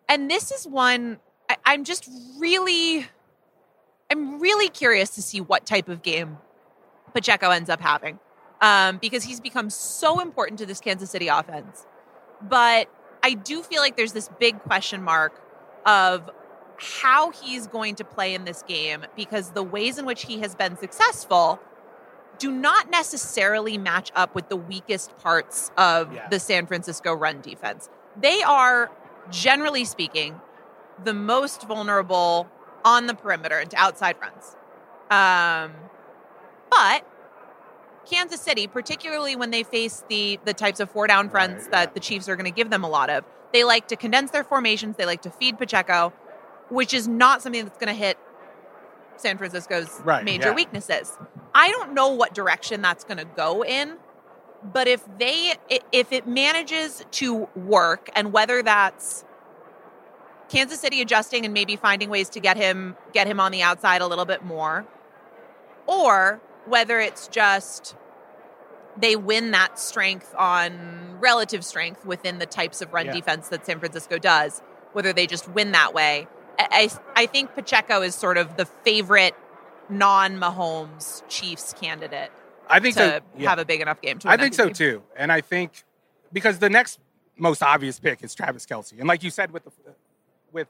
and 0.10 0.30
this 0.30 0.52
is 0.52 0.68
one 0.68 1.20
I, 1.50 1.58
I'm 1.66 1.84
just 1.84 2.10
really, 2.38 3.08
I'm 4.12 4.40
really 4.40 4.70
curious 4.70 5.12
to 5.12 5.22
see 5.22 5.42
what 5.42 5.66
type 5.66 5.90
of 5.90 6.02
game 6.02 6.38
Pacheco 7.14 7.50
ends 7.50 7.70
up 7.70 7.82
having, 7.82 8.20
um, 8.62 8.98
because 8.98 9.24
he's 9.24 9.40
become 9.40 9.70
so 9.70 10.20
important 10.20 10.60
to 10.60 10.66
this 10.66 10.80
Kansas 10.80 11.10
City 11.12 11.28
offense. 11.28 11.86
But 12.42 12.90
I 13.24 13.34
do 13.34 13.62
feel 13.62 13.82
like 13.82 13.96
there's 13.96 14.14
this 14.14 14.30
big 14.40 14.60
question 14.60 15.04
mark 15.04 15.40
of 15.86 16.30
how 16.78 17.32
he's 17.32 17.68
going 17.68 17.96
to 17.96 18.04
play 18.04 18.34
in 18.34 18.46
this 18.46 18.64
game 18.64 19.06
because 19.16 19.52
the 19.52 19.64
ways 19.64 19.98
in 19.98 20.06
which 20.06 20.24
he 20.26 20.40
has 20.40 20.56
been 20.56 20.78
successful 20.78 21.60
do 22.40 22.52
not 22.52 22.90
necessarily 22.90 23.78
match 23.78 24.12
up 24.16 24.34
with 24.36 24.50
the 24.50 24.56
weakest 24.56 25.16
parts 25.20 25.72
of 25.78 26.12
Yeah. 26.14 26.28
the 26.30 26.40
San 26.40 26.66
Francisco 26.66 27.14
run 27.14 27.42
defense. 27.42 27.90
They 28.20 28.42
are, 28.42 28.92
generally 29.30 29.86
speaking, 29.86 30.42
the 31.04 31.14
most 31.14 31.64
vulnerable 31.68 32.50
on 32.84 33.08
the 33.08 33.14
perimeter 33.14 33.58
and 33.60 33.70
to 33.72 33.78
outside 33.78 34.16
runs. 34.22 34.56
Um, 35.10 35.74
but 36.70 37.06
Kansas 38.06 38.42
City, 38.42 38.68
particularly 38.68 39.36
when 39.36 39.52
they 39.52 39.64
face 39.64 40.04
the 40.10 40.40
the 40.44 40.54
types 40.54 40.80
of 40.80 40.90
four 40.92 41.08
down 41.08 41.30
fronts 41.30 41.64
Right, 41.66 41.72
that 41.72 41.94
the 41.94 42.00
Chiefs 42.00 42.28
are 42.28 42.36
going 42.36 42.46
to 42.46 42.52
give 42.52 42.70
them 42.70 42.84
a 42.84 42.90
lot 42.90 43.10
of, 43.10 43.24
they 43.54 43.64
like 43.64 43.88
to 43.90 43.96
condense 43.96 44.32
their 44.32 44.44
formations. 44.44 44.98
They 44.98 45.06
like 45.06 45.22
to 45.22 45.30
feed 45.30 45.58
Pacheco, 45.58 46.12
which 46.74 46.94
is 46.94 47.08
not 47.08 47.42
something 47.42 47.64
that's 47.66 47.78
going 47.78 47.88
to 47.94 47.94
hit 47.94 48.18
San 49.18 49.38
Francisco's 49.38 50.02
Right, 50.04 50.26
major 50.26 50.50
yeah. 50.50 50.56
weaknesses. 50.56 51.18
I 51.54 51.70
don't 51.70 51.94
know 51.94 52.10
what 52.10 52.34
direction 52.34 52.82
that's 52.82 53.04
going 53.04 53.20
to 53.20 53.26
go 53.26 53.64
in, 53.64 53.98
but 54.64 54.88
if 54.88 55.04
they 55.20 55.56
if 55.92 56.12
it 56.12 56.28
manages 56.28 57.06
to 57.12 57.48
work, 57.56 58.10
and 58.16 58.34
whether 58.34 58.64
that's 58.64 59.24
Kansas 60.50 60.80
City 60.80 61.02
adjusting 61.02 61.46
and 61.46 61.54
maybe 61.54 61.76
finding 61.76 62.10
ways 62.10 62.30
to 62.30 62.40
get 62.40 62.58
him 62.58 62.96
get 63.14 63.28
him 63.28 63.40
on 63.40 63.52
the 63.52 63.62
outside 63.62 64.02
a 64.02 64.08
little 64.08 64.26
bit 64.26 64.44
more, 64.44 64.86
or 65.86 66.42
whether 66.66 67.00
it's 67.00 67.28
just 67.28 67.96
they 68.98 69.16
win 69.16 69.52
that 69.52 69.80
strength 69.80 70.34
on 70.38 71.18
relative 71.20 71.64
strength 71.66 72.06
within 72.06 72.40
the 72.40 72.46
types 72.46 72.82
of 72.82 72.94
run 72.94 73.08
Yeah. 73.08 73.14
defense 73.14 73.48
that 73.50 73.66
San 73.66 73.80
Francisco 73.80 74.18
does, 74.18 74.62
whether 74.94 75.14
they 75.14 75.28
just 75.28 75.48
win 75.50 75.72
that 75.72 75.94
way. 75.94 76.28
I, 76.60 76.90
I 77.16 77.26
think 77.26 77.54
Pacheco 77.56 78.02
is 78.02 78.16
sort 78.16 78.38
of 78.38 78.58
the 78.58 78.66
favorite 78.66 79.36
non 79.90 80.38
Mahomes 80.40 81.22
Chiefs 81.28 81.74
candidate 81.80 82.32
I 82.70 82.80
think 82.80 82.96
to 82.96 83.02
so. 83.18 83.20
yeah. 83.38 83.50
have 83.50 83.60
a 83.60 83.66
big 83.66 83.82
enough 83.82 84.02
game 84.02 84.20
to 84.20 84.30
I 84.30 84.38
think 84.38 84.54
so 84.54 84.70
too, 84.70 85.04
and 85.18 85.32
I 85.32 85.42
think 85.42 85.84
because 86.32 86.60
the 86.60 86.70
next 86.70 87.00
most 87.38 87.62
obvious 87.64 88.00
pick 88.00 88.24
is 88.24 88.34
Travis 88.36 88.66
Kelce, 88.66 88.94
and 88.98 89.08
like 89.08 89.24
you 89.24 89.30
said 89.30 89.52
with 89.52 89.66
the 89.66 89.72
with 90.52 90.68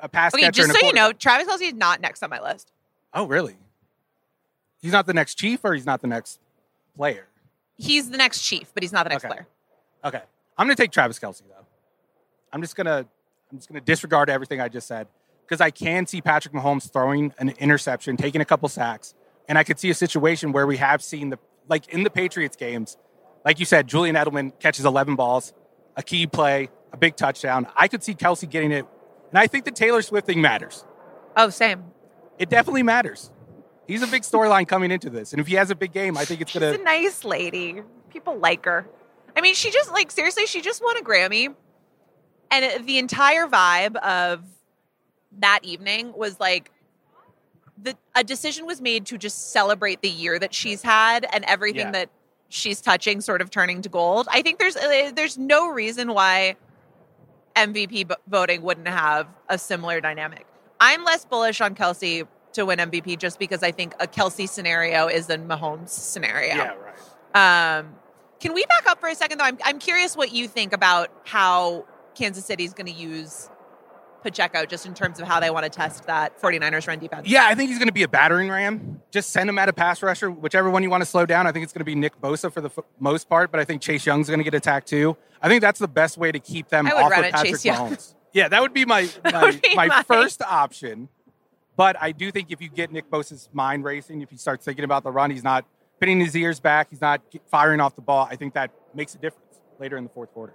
a 0.00 0.08
pass 0.08 0.34
Okay, 0.34 0.42
catcher. 0.44 0.66
just 0.66 0.78
so 0.78 0.86
you 0.86 0.92
know, 0.92 1.12
Travis 1.12 1.46
Kelce 1.48 1.68
is 1.68 1.74
not 1.74 2.00
next 2.00 2.22
on 2.22 2.30
my 2.30 2.40
list. 2.40 2.72
Oh, 3.14 3.26
really? 3.26 3.56
He's 4.80 4.92
not 4.92 5.06
the 5.06 5.14
next 5.14 5.34
chief, 5.36 5.60
or 5.64 5.74
he's 5.74 5.86
not 5.86 6.00
the 6.00 6.06
next 6.06 6.40
player. 6.96 7.26
He's 7.76 8.10
the 8.10 8.16
next 8.16 8.42
chief, 8.42 8.70
but 8.74 8.82
he's 8.82 8.92
not 8.92 9.04
the 9.04 9.10
next 9.10 9.24
Okay. 9.24 9.34
player. 9.34 9.46
Okay, 10.04 10.22
I'm 10.56 10.66
going 10.66 10.76
to 10.76 10.82
take 10.82 10.90
Travis 10.92 11.18
Kelce 11.18 11.42
though. 11.48 11.66
I'm 12.52 12.60
just 12.62 12.74
gonna 12.76 13.06
I'm 13.50 13.58
just 13.58 13.68
gonna 13.68 13.80
disregard 13.80 14.30
everything 14.30 14.60
I 14.60 14.68
just 14.68 14.86
said 14.88 15.06
because 15.48 15.60
I 15.60 15.70
can 15.70 16.06
see 16.06 16.20
Patrick 16.20 16.52
Mahomes 16.52 16.92
throwing 16.92 17.32
an 17.38 17.50
interception, 17.58 18.16
taking 18.16 18.40
a 18.40 18.44
couple 18.44 18.68
sacks, 18.68 19.14
and 19.48 19.56
I 19.56 19.64
could 19.64 19.78
see 19.78 19.88
a 19.88 19.94
situation 19.94 20.52
where 20.52 20.66
we 20.66 20.76
have 20.76 21.02
seen 21.02 21.30
the 21.30 21.38
like 21.68 21.88
in 21.88 22.02
the 22.02 22.10
Patriots 22.10 22.56
games, 22.56 22.96
like 23.44 23.58
you 23.58 23.64
said, 23.64 23.86
Julian 23.86 24.16
Edelman 24.16 24.58
catches 24.58 24.84
11 24.84 25.16
balls, 25.16 25.52
a 25.96 26.02
key 26.02 26.26
play, 26.26 26.70
a 26.92 26.96
big 26.96 27.16
touchdown. 27.16 27.66
I 27.76 27.88
could 27.88 28.02
see 28.02 28.14
Kelce 28.14 28.48
getting 28.48 28.72
it, 28.72 28.86
and 29.30 29.38
I 29.38 29.46
think 29.46 29.64
the 29.64 29.70
Taylor 29.70 30.02
Swift 30.02 30.26
thing 30.26 30.40
matters. 30.40 30.84
Oh, 31.36 31.50
same. 31.50 31.84
It 32.38 32.50
definitely 32.50 32.82
matters. 32.82 33.30
He's 33.86 34.02
a 34.02 34.06
big 34.06 34.22
storyline 34.22 34.68
coming 34.68 34.90
into 34.90 35.08
this, 35.08 35.32
and 35.32 35.40
if 35.40 35.46
he 35.46 35.54
has 35.54 35.70
a 35.70 35.74
big 35.74 35.92
game, 35.92 36.18
I 36.18 36.24
think 36.24 36.42
it's 36.42 36.52
gonna. 36.52 36.72
Be 36.72 36.80
a 36.80 36.84
nice 36.84 37.24
lady. 37.24 37.82
People 38.10 38.38
like 38.38 38.64
her. 38.66 38.86
I 39.34 39.40
mean, 39.40 39.54
she 39.54 39.70
just 39.70 39.92
like 39.92 40.10
seriously, 40.10 40.46
she 40.46 40.60
just 40.60 40.82
won 40.82 40.98
a 40.98 41.00
Grammy, 41.00 41.54
and 42.50 42.86
the 42.86 42.98
entire 42.98 43.46
vibe 43.46 43.96
of 43.96 44.42
that 45.40 45.60
evening 45.62 46.12
was 46.16 46.40
like 46.40 46.70
the 47.80 47.96
a 48.14 48.24
decision 48.24 48.66
was 48.66 48.80
made 48.80 49.06
to 49.06 49.18
just 49.18 49.52
celebrate 49.52 50.02
the 50.02 50.08
year 50.08 50.38
that 50.38 50.52
she's 50.54 50.82
had 50.82 51.26
and 51.32 51.44
everything 51.44 51.86
Yeah. 51.86 51.90
that 51.92 52.10
she's 52.48 52.80
touching, 52.80 53.20
sort 53.20 53.40
of 53.42 53.50
turning 53.50 53.82
to 53.82 53.88
gold. 53.88 54.26
I 54.30 54.42
think 54.42 54.58
there's 54.58 54.76
uh, 54.76 55.12
there's 55.14 55.38
no 55.38 55.68
reason 55.68 56.12
why 56.12 56.56
MVP 57.56 58.08
vo- 58.08 58.16
voting 58.26 58.62
wouldn't 58.62 58.88
have 58.88 59.28
a 59.48 59.58
similar 59.58 60.00
dynamic. 60.00 60.46
I'm 60.80 61.04
less 61.04 61.24
bullish 61.24 61.60
on 61.60 61.74
Kelce 61.74 62.26
to 62.52 62.66
win 62.66 62.78
MVP 62.78 63.18
just 63.18 63.38
because 63.38 63.62
I 63.62 63.70
think 63.72 63.94
a 64.00 64.06
Kelce 64.06 64.48
scenario 64.48 65.06
is 65.08 65.28
a 65.28 65.36
Mahomes 65.38 65.90
scenario. 65.90 66.54
Yeah, 66.54 66.74
right. 67.34 67.78
Um, 67.78 67.94
can 68.40 68.54
we 68.54 68.64
back 68.66 68.86
up 68.86 69.00
for 69.00 69.08
a 69.08 69.14
second 69.14 69.38
though? 69.38 69.44
I'm, 69.44 69.58
I'm 69.64 69.78
curious 69.78 70.16
what 70.16 70.32
you 70.32 70.48
think 70.48 70.72
about 70.72 71.10
how 71.24 71.84
Kansas 72.14 72.44
City 72.44 72.64
is 72.64 72.72
going 72.72 72.86
to 72.86 72.92
use 72.92 73.50
Pacheco 74.22 74.64
just 74.66 74.86
in 74.86 74.94
terms 74.94 75.20
of 75.20 75.26
how 75.26 75.40
they 75.40 75.50
want 75.50 75.64
to 75.64 75.70
test 75.70 76.06
that 76.06 76.40
49ers 76.40 76.86
run 76.88 76.98
defense. 76.98 77.28
Yeah, 77.28 77.46
I 77.46 77.54
think 77.54 77.70
he's 77.70 77.78
going 77.78 77.88
to 77.88 77.92
be 77.94 78.02
a 78.02 78.08
battering 78.08 78.48
ram. 78.50 79.00
Just 79.10 79.30
send 79.30 79.48
him 79.48 79.58
at 79.58 79.68
a 79.68 79.72
pass 79.72 80.02
rusher, 80.02 80.30
whichever 80.30 80.70
one 80.70 80.82
you 80.82 80.90
want 80.90 81.02
to 81.02 81.06
slow 81.06 81.24
down. 81.26 81.46
I 81.46 81.52
think 81.52 81.64
it's 81.64 81.72
going 81.72 81.80
to 81.80 81.84
be 81.84 81.94
Nick 81.94 82.20
Bosa 82.20 82.52
for 82.52 82.60
the 82.60 82.68
f- 82.68 82.84
most 82.98 83.28
part, 83.28 83.50
but 83.50 83.60
I 83.60 83.64
think 83.64 83.80
Chase 83.82 84.04
Young's 84.06 84.26
going 84.28 84.38
to 84.40 84.44
get 84.44 84.54
attacked 84.54 84.88
too. 84.88 85.16
I 85.40 85.48
think 85.48 85.60
that's 85.60 85.78
the 85.78 85.88
best 85.88 86.18
way 86.18 86.32
to 86.32 86.38
keep 86.38 86.68
them 86.68 86.86
off 86.86 87.12
of 87.12 87.12
Patrick 87.12 87.52
Chase 87.52 87.64
Young. 87.64 87.90
Mahomes. 87.92 88.14
Yeah, 88.32 88.48
that 88.48 88.60
would 88.60 88.74
be 88.74 88.84
my 88.84 89.08
my, 89.24 89.50
be 89.52 89.74
my 89.74 89.86
my- 89.86 90.02
first 90.02 90.42
option. 90.42 91.08
But 91.76 91.96
I 92.00 92.10
do 92.10 92.32
think 92.32 92.50
if 92.50 92.60
you 92.60 92.68
get 92.68 92.90
Nick 92.90 93.08
Bosa's 93.08 93.48
mind 93.52 93.84
racing, 93.84 94.20
if 94.20 94.30
he 94.30 94.36
starts 94.36 94.64
thinking 94.64 94.84
about 94.84 95.04
the 95.04 95.12
run, 95.12 95.30
he's 95.30 95.44
not 95.44 95.64
pinning 96.00 96.20
his 96.20 96.36
ears 96.36 96.58
back, 96.58 96.90
he's 96.90 97.00
not 97.00 97.22
firing 97.46 97.80
off 97.80 97.94
the 97.94 98.02
ball. 98.02 98.26
I 98.28 98.34
think 98.36 98.54
that 98.54 98.72
makes 98.94 99.14
a 99.14 99.18
difference 99.18 99.60
later 99.78 99.96
in 99.96 100.02
the 100.04 100.10
fourth 100.10 100.32
quarter. 100.32 100.54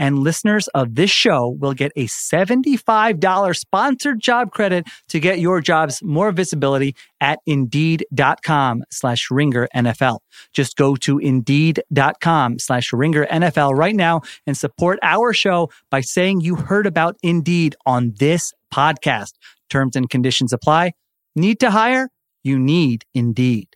And 0.00 0.18
listeners 0.18 0.66
of 0.68 0.94
this 0.94 1.10
show 1.10 1.54
will 1.60 1.74
get 1.74 1.92
a 1.94 2.06
$75 2.06 3.56
sponsored 3.56 4.18
job 4.18 4.50
credit 4.50 4.86
to 5.10 5.20
get 5.20 5.40
your 5.40 5.60
jobs 5.60 6.02
more 6.02 6.32
visibility 6.32 6.96
at 7.20 7.38
indeed.com 7.46 8.84
slash 8.90 9.30
ringer 9.30 9.68
NFL. 9.76 10.20
Just 10.54 10.78
go 10.78 10.96
to 10.96 11.18
indeed.com 11.18 12.58
slash 12.58 12.94
ringer 12.94 13.26
NFL 13.26 13.76
right 13.76 13.94
now 13.94 14.22
and 14.46 14.56
support 14.56 14.98
our 15.02 15.34
show 15.34 15.70
by 15.90 16.00
saying 16.00 16.40
you 16.40 16.56
heard 16.56 16.86
about 16.86 17.16
Indeed 17.22 17.76
on 17.84 18.14
this 18.18 18.54
podcast. 18.72 19.32
Terms 19.68 19.96
and 19.96 20.08
conditions 20.08 20.54
apply. 20.54 20.92
Need 21.36 21.60
to 21.60 21.72
hire? 21.72 22.08
You 22.42 22.58
need 22.58 23.04
Indeed. 23.12 23.68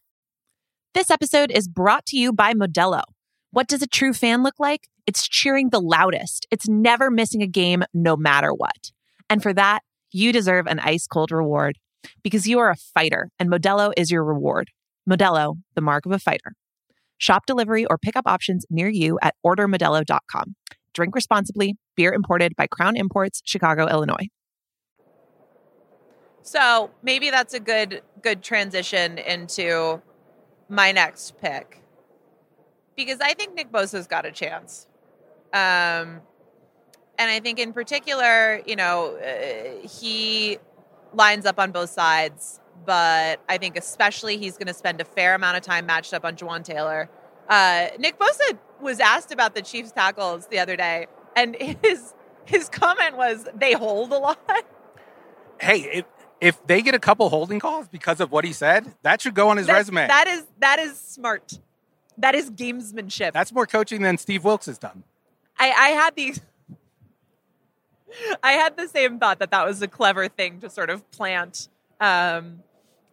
This 0.94 1.10
episode 1.10 1.50
is 1.50 1.68
brought 1.68 2.06
to 2.06 2.16
you 2.16 2.32
by 2.32 2.54
Modelo. 2.54 3.02
What 3.50 3.68
does 3.68 3.82
a 3.82 3.86
true 3.86 4.14
fan 4.14 4.42
look 4.42 4.58
like? 4.58 4.88
It's 5.06 5.28
cheering 5.28 5.70
the 5.70 5.80
loudest. 5.80 6.46
It's 6.50 6.68
never 6.68 7.11
missing 7.11 7.42
a 7.42 7.46
game, 7.46 7.84
no 7.92 8.16
matter 8.16 8.52
what. 8.52 8.92
And 9.28 9.42
for 9.42 9.52
that, 9.52 9.80
you 10.12 10.32
deserve 10.32 10.66
an 10.66 10.78
ice 10.80 11.06
cold 11.06 11.30
reward. 11.30 11.78
Because 12.23 12.46
you 12.46 12.58
are 12.58 12.70
a 12.70 12.76
fighter 12.76 13.30
and 13.38 13.50
Modelo 13.50 13.92
is 13.96 14.11
your 14.11 14.25
reward. 14.25 14.70
Modelo, 15.08 15.56
the 15.75 15.80
mark 15.80 16.06
of 16.06 16.12
a 16.12 16.18
fighter. 16.18 16.54
Shop 17.18 17.46
delivery 17.46 17.87
or 17.87 17.96
pickup 17.96 18.26
options 18.26 18.66
near 18.70 18.88
you 18.88 19.18
at 19.23 19.34
ordermodelo.com. 19.44 20.54
Drink 20.92 21.14
responsibly. 21.14 21.76
Beer 21.96 22.12
imported 22.12 22.54
by 22.56 22.66
Crown 22.66 22.96
Imports, 22.96 23.40
Chicago, 23.44 23.88
Illinois. 23.88 24.28
So 26.42 26.90
maybe 27.02 27.30
that's 27.30 27.54
a 27.54 27.61
good 27.61 28.02
good 28.20 28.42
transition 28.42 29.16
into 29.18 30.02
my 30.68 30.92
next 30.92 31.38
pick 31.40 31.82
because 32.96 33.20
I 33.20 33.34
think 33.34 33.54
Nick 33.54 33.73
Bosa's 33.73 34.06
got 34.06 34.26
a 34.26 34.32
chance. 34.32 34.87
Um, 35.54 36.20
and 37.16 37.30
I 37.30 37.38
think 37.40 37.58
in 37.61 37.73
particular, 37.73 38.61
you 38.66 38.75
know, 38.76 39.16
uh, 39.16 39.87
he 39.87 40.58
lines 41.12 41.46
up 41.46 41.61
on 41.61 41.70
both 41.70 41.90
sides, 41.90 42.58
but 42.84 43.40
I 43.49 43.56
think 43.58 43.76
especially 43.76 44.37
he's 44.37 44.56
going 44.58 44.66
to 44.66 44.75
spend 44.75 45.00
a 45.00 45.04
fair 45.04 45.34
amount 45.37 45.56
of 45.56 45.62
time 45.62 45.87
matched 45.87 46.12
up 46.12 46.25
on 46.25 46.34
Jawaan 46.34 46.64
Taylor. 46.64 47.08
Uh, 47.49 47.87
Nick 48.00 48.18
Bosa 48.18 48.58
was 48.80 48.99
asked 48.99 49.30
about 49.32 49.54
the 49.54 49.62
Chiefs 49.62 49.92
tackles 49.92 50.49
the 50.49 50.58
other 50.58 50.75
day, 50.76 51.06
and 51.37 51.54
his 51.82 52.14
his 52.46 52.68
comment 52.68 53.16
was 53.16 53.46
they 53.54 53.75
hold 53.75 54.12
a 54.12 54.18
lot. 54.18 54.38
Hey, 55.61 55.78
if, 55.92 56.04
if 56.40 56.66
they 56.66 56.82
get 56.82 56.94
a 56.94 56.99
couple 56.99 57.28
holding 57.28 57.61
calls 57.61 57.87
because 57.88 58.20
of 58.20 58.32
what 58.32 58.44
he 58.44 58.52
said, 58.52 58.92
that 59.02 59.23
should 59.23 59.34
go 59.34 59.50
on 59.50 59.56
his 59.56 59.66
That- 59.68 59.75
resume. 59.76 60.06
That 60.08 60.26
is 60.26 60.44
that 60.58 60.78
is 60.80 60.99
smart. 60.99 61.61
That 62.18 62.34
is 62.34 62.50
gamesmanship. 62.50 63.32
That's 63.32 63.52
more 63.52 63.66
coaching 63.66 64.02
than 64.02 64.18
Steve 64.18 64.42
Wilks 64.44 64.66
has 64.66 64.78
done. 64.78 65.04
I, 65.58 65.70
I 65.70 65.88
had 65.90 66.16
the 66.16 66.34
I 68.42 68.52
had 68.52 68.76
the 68.76 68.87
same 68.88 69.18
thought 69.18 69.38
that 69.40 69.50
that 69.50 69.66
was 69.66 69.82
a 69.82 69.88
clever 69.88 70.28
thing 70.28 70.61
to 70.61 70.70
sort 70.70 70.90
of 70.90 71.08
plant 71.11 71.68
um, 72.00 72.61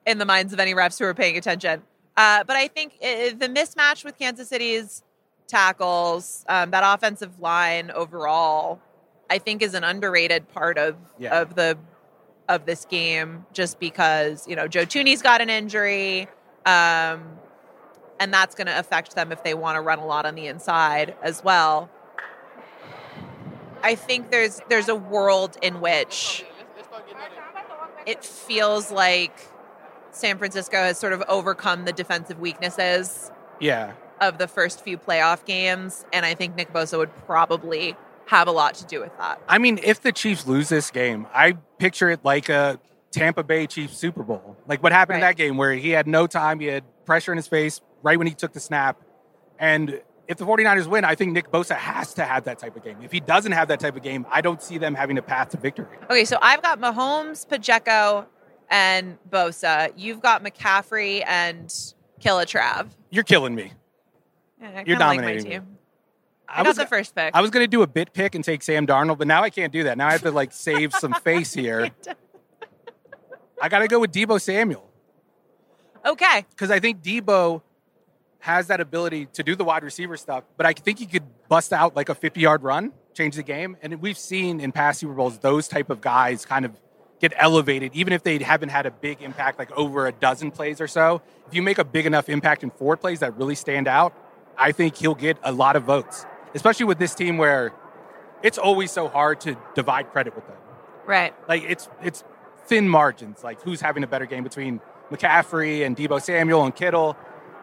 in 0.05 0.17
the 0.17 0.25
minds 0.25 0.53
of 0.53 0.59
any 0.59 0.73
refs 0.73 0.99
who 0.99 1.05
are 1.05 1.13
paying 1.13 1.37
attention. 1.37 1.81
Uh, 2.17 2.43
but 2.43 2.55
I 2.55 2.67
think 2.67 2.93
uh 3.01 3.33
the 3.37 3.47
mismatch 3.49 4.03
with 4.03 4.17
Kansas 4.19 4.49
City's 4.49 5.01
tackles, 5.47 6.45
um, 6.49 6.71
that 6.71 6.83
offensive 6.85 7.39
line 7.39 7.89
overall, 7.91 8.79
I 9.29 9.37
think 9.37 9.61
is 9.61 9.73
an 9.73 9.83
underrated 9.83 10.49
part 10.49 10.77
of 10.77 10.95
Yeah. 11.17 11.41
of 11.41 11.55
the 11.55 11.77
of 12.49 12.65
this 12.65 12.85
game. 12.85 13.45
Just 13.53 13.79
because 13.79 14.47
you 14.47 14.55
know 14.55 14.67
Joe 14.67 14.85
Thuney's 14.85 15.21
got 15.21 15.41
an 15.41 15.49
injury. 15.49 16.27
Um, 16.65 17.39
and 18.19 18.31
that's 18.31 18.53
going 18.53 18.67
to 18.67 18.77
affect 18.77 19.15
them 19.15 19.31
if 19.31 19.43
they 19.43 19.55
want 19.55 19.77
to 19.77 19.81
run 19.81 19.97
a 19.97 20.05
lot 20.05 20.27
on 20.27 20.35
the 20.35 20.45
inside 20.45 21.15
as 21.23 21.43
well. 21.43 21.89
I 23.83 23.95
think 23.95 24.31
there's 24.31 24.59
there's 24.69 24.89
a 24.89 24.95
world 24.95 25.57
in 25.61 25.81
which 25.81 26.45
it 28.05 28.23
feels 28.23 28.91
like 28.91 29.33
San 30.11 30.37
Francisco 30.37 30.77
has 30.77 30.97
sort 30.99 31.13
of 31.13 31.23
overcome 31.27 31.85
the 31.85 31.93
defensive 31.93 32.39
weaknesses 32.39 33.31
Yeah. 33.59 33.93
of 34.19 34.37
the 34.37 34.47
first 34.47 34.83
few 34.83 34.97
playoff 34.97 35.45
games, 35.45 36.05
and 36.11 36.25
I 36.25 36.33
think 36.33 36.55
Nick 36.55 36.73
Bosa 36.73 36.97
would 36.97 37.15
probably 37.25 37.95
have 38.27 38.47
a 38.47 38.51
lot 38.51 38.75
to 38.75 38.85
do 38.85 38.99
with 39.01 39.15
that. 39.17 39.41
I 39.47 39.57
mean, 39.57 39.79
if 39.83 40.01
the 40.01 40.11
Chiefs 40.11 40.47
lose 40.47 40.69
this 40.69 40.89
game, 40.91 41.27
I 41.33 41.53
picture 41.79 42.09
it 42.09 42.23
like 42.23 42.49
a 42.49 42.79
Tampa 43.11 43.43
Bay 43.43 43.67
Chiefs 43.67 43.97
Super 43.97 44.23
Bowl. 44.23 44.57
Like 44.67 44.81
what 44.81 44.91
happened 44.91 45.15
in 45.17 45.21
that 45.21 45.35
game 45.37 45.57
where 45.57 45.73
he 45.73 45.89
had 45.91 46.07
no 46.07 46.27
time, 46.27 46.59
he 46.59 46.67
had 46.67 46.83
pressure 47.05 47.31
in 47.31 47.37
his 47.37 47.47
face 47.47 47.81
right 48.03 48.17
when 48.17 48.27
he 48.27 48.33
took 48.33 48.53
the 48.53 48.59
snap. 48.59 49.01
And 49.59 50.01
if 50.27 50.37
the 50.37 50.45
49ers 50.45 50.87
win, 50.87 51.03
I 51.03 51.15
think 51.15 51.33
Nick 51.33 51.51
Bosa 51.51 51.75
has 51.75 52.13
to 52.15 52.23
have 52.23 52.45
that 52.45 52.59
type 52.59 52.75
of 52.75 52.83
game. 52.83 52.97
If 53.01 53.11
he 53.11 53.19
doesn't 53.19 53.51
have 53.51 53.67
that 53.67 53.79
type 53.79 53.95
of 53.95 54.03
game, 54.03 54.25
I 54.29 54.41
don't 54.41 54.61
see 54.61 54.77
them 54.77 54.95
having 54.95 55.17
a 55.17 55.21
path 55.21 55.49
to 55.49 55.57
victory. 55.57 55.97
Okay, 56.09 56.25
so 56.25 56.37
I've 56.41 56.61
got 56.61 56.79
Mahomes, 56.79 57.47
Pacheco, 57.47 58.27
and 58.69 59.17
Bosa. 59.29 59.91
You've 59.95 60.21
got 60.21 60.43
McCaffrey 60.43 61.23
and 61.27 61.67
Killatrav. 62.21 62.89
You're 63.09 63.23
killing 63.23 63.55
me. 63.55 63.73
Yeah, 64.61 64.67
You're 64.75 64.83
kinda 64.83 65.05
like 65.05 65.17
dominating 65.17 65.49
me. 65.49 65.59
I, 66.47 66.53
I 66.53 66.63
got 66.63 66.67
was, 66.67 66.77
the 66.77 66.85
first 66.85 67.15
pick. 67.15 67.33
I 67.33 67.41
was 67.41 67.49
going 67.49 67.63
to 67.63 67.67
do 67.67 67.81
a 67.81 67.87
bit 67.87 68.13
pick 68.13 68.35
and 68.35 68.43
take 68.43 68.61
Sam 68.61 68.85
Darnold, 68.85 69.17
but 69.17 69.27
now 69.27 69.41
I 69.43 69.49
can't 69.49 69.71
do 69.71 69.83
that. 69.83 69.97
Now 69.97 70.07
I 70.07 70.11
have 70.11 70.21
to 70.23 70.31
like 70.31 70.51
save 70.51 70.93
some 70.93 71.13
face 71.23 71.53
here. 71.53 71.91
I 73.61 73.69
got 73.69 73.79
to 73.79 73.87
go 73.87 73.99
with 73.99 74.11
Deebo 74.11 74.39
Samuel. 74.41 74.89
okay. 76.05 76.45
because 76.49 76.71
I 76.71 76.79
think 76.79 77.01
Deebo 77.01 77.61
has 78.41 78.67
that 78.67 78.79
ability 78.81 79.27
to 79.33 79.43
do 79.43 79.55
the 79.55 79.63
wide 79.63 79.83
receiver 79.83 80.17
stuff, 80.17 80.43
but 80.57 80.65
I 80.65 80.73
think 80.73 80.99
he 80.99 81.05
could 81.05 81.23
bust 81.47 81.71
out 81.73 81.95
like 81.95 82.09
a 82.09 82.15
50 82.15 82.39
yard 82.41 82.63
run, 82.63 82.91
change 83.13 83.35
the 83.35 83.43
game. 83.43 83.77
And 83.81 84.01
we've 84.01 84.17
seen 84.17 84.59
in 84.59 84.71
past 84.71 84.99
Super 84.99 85.13
Bowls 85.13 85.37
those 85.39 85.67
type 85.67 85.89
of 85.89 86.01
guys 86.01 86.45
kind 86.45 86.65
of 86.65 86.71
get 87.19 87.33
elevated, 87.37 87.93
even 87.93 88.13
if 88.13 88.23
they 88.23 88.39
haven't 88.39 88.69
had 88.69 88.85
a 88.87 88.91
big 88.91 89.21
impact, 89.21 89.59
like 89.59 89.71
over 89.73 90.07
a 90.07 90.11
dozen 90.11 90.49
plays 90.51 90.81
or 90.81 90.87
so. 90.87 91.21
If 91.47 91.53
you 91.53 91.61
make 91.61 91.77
a 91.77 91.83
big 91.83 92.05
enough 92.07 92.29
impact 92.29 92.63
in 92.63 92.71
four 92.71 92.97
plays 92.97 93.19
that 93.19 93.37
really 93.37 93.53
stand 93.55 93.87
out, 93.87 94.13
I 94.57 94.71
think 94.71 94.95
he'll 94.95 95.15
get 95.15 95.37
a 95.43 95.51
lot 95.51 95.75
of 95.75 95.83
votes, 95.83 96.25
especially 96.55 96.85
with 96.87 96.97
this 96.97 97.13
team 97.13 97.37
where 97.37 97.73
it's 98.41 98.57
always 98.57 98.91
so 98.91 99.07
hard 99.07 99.39
to 99.41 99.55
divide 99.75 100.11
credit 100.11 100.35
with 100.35 100.47
them 100.47 100.57
Right. 101.05 101.33
like 101.47 101.63
it's 101.67 101.87
it's 102.01 102.23
thin 102.65 102.87
margins. 102.89 103.43
Like 103.43 103.61
who's 103.61 103.81
having 103.81 104.03
a 104.03 104.07
better 104.07 104.25
game 104.25 104.43
between 104.43 104.81
McCaffrey 105.11 105.85
and 105.85 105.95
Deebo 105.95 106.21
Samuel 106.21 106.63
and 106.63 106.75
Kittle 106.75 107.15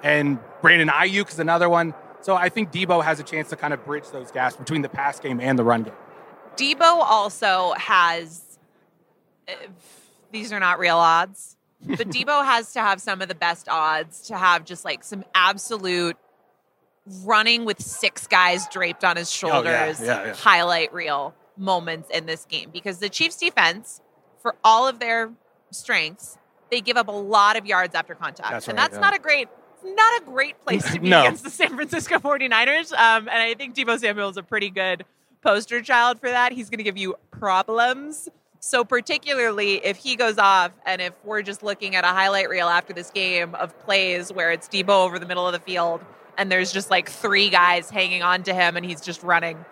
and 0.03 0.39
Brandon 0.63 0.89
Aiyuk 0.89 1.29
is 1.31 1.39
another 1.39 1.69
one. 1.69 1.95
So 2.21 2.35
I 2.35 2.49
think 2.49 2.73
Deebo 2.73 3.03
has 3.05 3.21
a 3.21 3.23
chance 3.23 3.49
to 3.51 3.57
kind 3.57 3.73
of 3.73 3.85
bridge 3.85 4.09
those 4.11 4.31
gaps 4.31 4.57
between 4.57 4.83
the 4.83 4.89
pass 4.89 5.21
game 5.21 5.41
and 5.41 5.59
the 5.59 5.65
run 5.65 5.85
game. 5.85 5.95
Deebo 6.57 6.81
also 6.83 7.73
has, 7.77 8.59
uh, 9.49 9.53
these 10.33 10.53
are 10.53 10.59
not 10.61 10.79
real 10.79 10.97
odds, 10.97 11.57
but 11.87 11.99
Deebo 12.11 12.45
has 12.45 12.73
to 12.73 12.81
have 12.81 13.01
some 13.01 13.23
of 13.23 13.29
the 13.29 13.35
best 13.37 13.69
odds 13.69 14.23
to 14.29 14.37
have 14.37 14.65
just 14.65 14.85
like 14.85 15.05
some 15.05 15.25
absolute 15.35 16.17
running 17.25 17.65
with 17.65 17.81
six 17.81 18.27
guys 18.27 18.67
draped 18.69 19.05
on 19.05 19.17
his 19.17 19.29
Oh, 19.43 19.47
yeah, 19.63 19.93
shoulders 19.93 20.01
yeah, 20.07 20.27
yeah. 20.27 20.35
highlight 20.35 20.93
reel 20.93 21.35
moments 21.57 22.11
in 22.11 22.27
this 22.27 22.45
game 22.45 22.71
because 22.73 22.99
the 22.99 23.09
Chiefs 23.09 23.37
defense, 23.37 24.01
for 24.43 24.57
all 24.65 24.87
of 24.87 24.99
their 24.99 25.31
strengths, 25.71 26.37
they 26.71 26.81
give 26.81 26.97
up 26.97 27.09
a 27.09 27.13
lot 27.13 27.57
of 27.57 27.65
yards 27.65 27.95
after 27.95 28.15
contact. 28.15 28.51
That's 28.51 28.69
and 28.69 28.77
right, 28.77 28.85
that's 28.85 28.97
yeah. 28.97 29.01
not 29.01 29.15
a 29.17 29.19
great 29.19 29.49
not 29.85 30.23
a 30.23 30.25
great 30.25 30.63
place 30.65 30.91
to 30.93 31.01
be 31.01 31.09
No. 31.09 31.21
against 31.21 31.45
the 31.45 31.51
San 31.51 31.75
Francisco 31.75 32.19
49ers. 32.19 32.93
Um, 32.93 33.29
and 33.29 33.31
I 33.31 33.55
think 33.55 33.75
Deebo 33.75 33.99
Samuel 33.99 34.29
is 34.29 34.37
a 34.37 34.43
pretty 34.43 34.71
good 34.71 35.05
poster 35.43 35.81
child 35.83 36.21
for 36.21 36.29
that. 36.29 36.53
He's 36.53 36.69
going 36.71 36.79
to 36.79 36.85
give 36.85 36.97
you 36.99 37.17
problems. 37.31 38.29
So 38.61 38.85
particularly 38.85 39.77
if 39.85 39.97
he 39.99 40.17
goes 40.17 40.37
off 40.37 40.73
and 40.85 41.01
if 41.01 41.13
we're 41.25 41.43
just 41.43 41.63
looking 41.63 41.95
at 41.95 42.05
a 42.05 42.09
highlight 42.09 42.49
reel 42.49 42.67
after 42.69 42.93
this 42.93 43.11
game 43.11 43.55
of 43.55 43.79
plays 43.81 44.33
where 44.33 44.51
it's 44.51 44.69
Deebo 44.69 44.89
over 45.07 45.19
the 45.19 45.27
middle 45.27 45.47
of 45.47 45.53
the 45.53 45.61
field 45.61 46.01
and 46.37 46.51
there's 46.51 46.73
just 46.73 46.91
like 46.91 47.09
three 47.09 47.51
guys 47.51 47.89
hanging 47.89 48.23
on 48.23 48.43
to 48.45 48.53
him 48.55 48.77
and 48.77 48.85
he's 48.85 49.01
just 49.01 49.23
running 49.23 49.65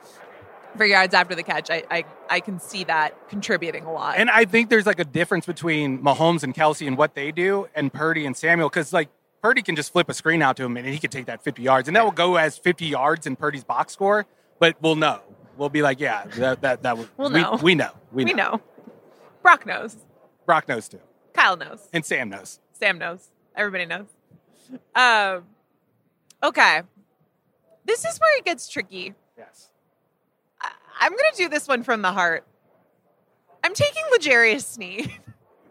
for 0.76 0.84
yards 0.84 1.14
after 1.14 1.34
the 1.34 1.42
catch, 1.42 1.70
I, 1.70 1.82
I, 1.90 2.04
I 2.28 2.40
can 2.40 2.60
see 2.60 2.84
that 2.84 3.28
contributing 3.30 3.84
a 3.84 3.92
lot. 3.92 4.18
And 4.18 4.28
I 4.30 4.44
think 4.44 4.68
there's 4.68 4.84
like 4.86 4.98
a 4.98 5.04
difference 5.04 5.46
between 5.46 6.02
Mahomes 6.02 6.42
and 6.42 6.54
Kelce 6.54 6.86
and 6.86 6.98
what 6.98 7.14
they 7.14 7.32
do 7.32 7.66
and 7.74 7.92
Purdy 7.92 8.26
and 8.26 8.36
Samuel 8.36 8.68
because 8.68 8.92
like 8.92 9.08
Purdy 9.46 9.62
can 9.62 9.76
just 9.76 9.92
flip 9.92 10.08
a 10.08 10.14
screen 10.14 10.42
out 10.42 10.56
to 10.56 10.64
him 10.64 10.76
and 10.76 10.84
he 10.88 10.98
can 10.98 11.08
take 11.08 11.26
that 11.26 11.40
50 11.40 11.62
yards 11.62 11.86
and 11.86 11.96
that 11.96 12.02
will 12.02 12.10
go 12.10 12.34
as 12.34 12.58
50 12.58 12.84
yards 12.84 13.28
in 13.28 13.36
Purdy's 13.36 13.62
box 13.62 13.92
score, 13.92 14.26
but 14.58 14.74
we'll 14.82 14.96
know. 14.96 15.20
We'll 15.56 15.68
be 15.68 15.82
like, 15.82 16.00
yeah, 16.00 16.24
that 16.38 16.62
that, 16.62 16.82
that 16.82 16.98
was, 16.98 17.06
We'll 17.16 17.30
we, 17.30 17.42
know. 17.42 17.56
we 17.62 17.76
know. 17.76 17.90
We 18.10 18.24
know. 18.24 18.32
know. 18.32 18.60
Brock 19.42 19.64
knows. 19.64 19.98
Brock 20.46 20.66
knows 20.66 20.88
too. 20.88 20.98
Kyle 21.32 21.56
knows. 21.56 21.78
And 21.92 22.04
Sam 22.04 22.28
knows. 22.28 22.58
Sam 22.72 22.98
knows. 22.98 23.28
Everybody 23.54 23.86
knows. 23.86 24.06
Um, 24.96 25.44
okay. 26.42 26.82
This 27.84 28.04
is 28.04 28.18
where 28.18 28.36
it 28.38 28.44
gets 28.44 28.68
tricky. 28.68 29.14
Yes. 29.38 29.68
I- 30.60 30.72
I'm 31.02 31.12
going 31.12 31.30
to 31.30 31.36
do 31.36 31.48
this 31.48 31.68
one 31.68 31.84
from 31.84 32.02
the 32.02 32.10
heart. 32.10 32.44
I'm 33.62 33.74
taking 33.74 34.02
L'Jarius 34.10 34.64
Sneed. 34.64 35.12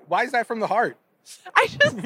Why 0.07 0.23
is 0.23 0.31
that 0.31 0.47
from 0.47 0.61
the 0.61 0.67
heart? 0.67 0.97
I 1.57 1.67
just 1.67 1.97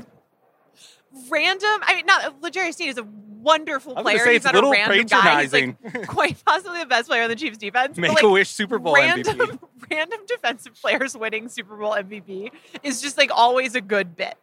random. 1.29 1.79
I 1.81 1.95
mean, 1.95 2.05
not 2.05 2.41
L'Jarius 2.41 2.75
Sneed 2.75 2.89
is 2.89 2.97
a 2.97 3.03
wonderful 3.03 3.95
player. 3.95 4.19
say 4.19 4.33
He's 4.33 4.37
it's 4.37 4.45
not 4.45 4.53
a 4.53 4.57
little 4.57 4.71
a 4.71 4.73
random 4.73 5.05
guy. 5.07 5.41
He's 5.41 5.53
like 5.53 6.07
quite 6.07 6.43
possibly 6.45 6.79
the 6.79 6.85
best 6.85 7.07
player 7.07 7.23
on 7.23 7.29
the 7.29 7.35
Chiefs 7.35 7.57
defense. 7.57 7.97
Make 7.97 8.13
like, 8.13 8.23
a 8.23 8.29
wish 8.29 8.49
Super 8.49 8.79
Bowl 8.79 8.93
random, 8.93 9.37
MVP. 9.37 9.59
random 9.91 10.19
defensive 10.27 10.79
players 10.79 11.17
winning 11.17 11.49
Super 11.49 11.75
Bowl 11.75 11.91
MVP 11.91 12.51
is 12.83 13.01
just 13.01 13.17
like 13.17 13.31
always 13.33 13.75
a 13.75 13.81
good 13.81 14.15
bit. 14.15 14.35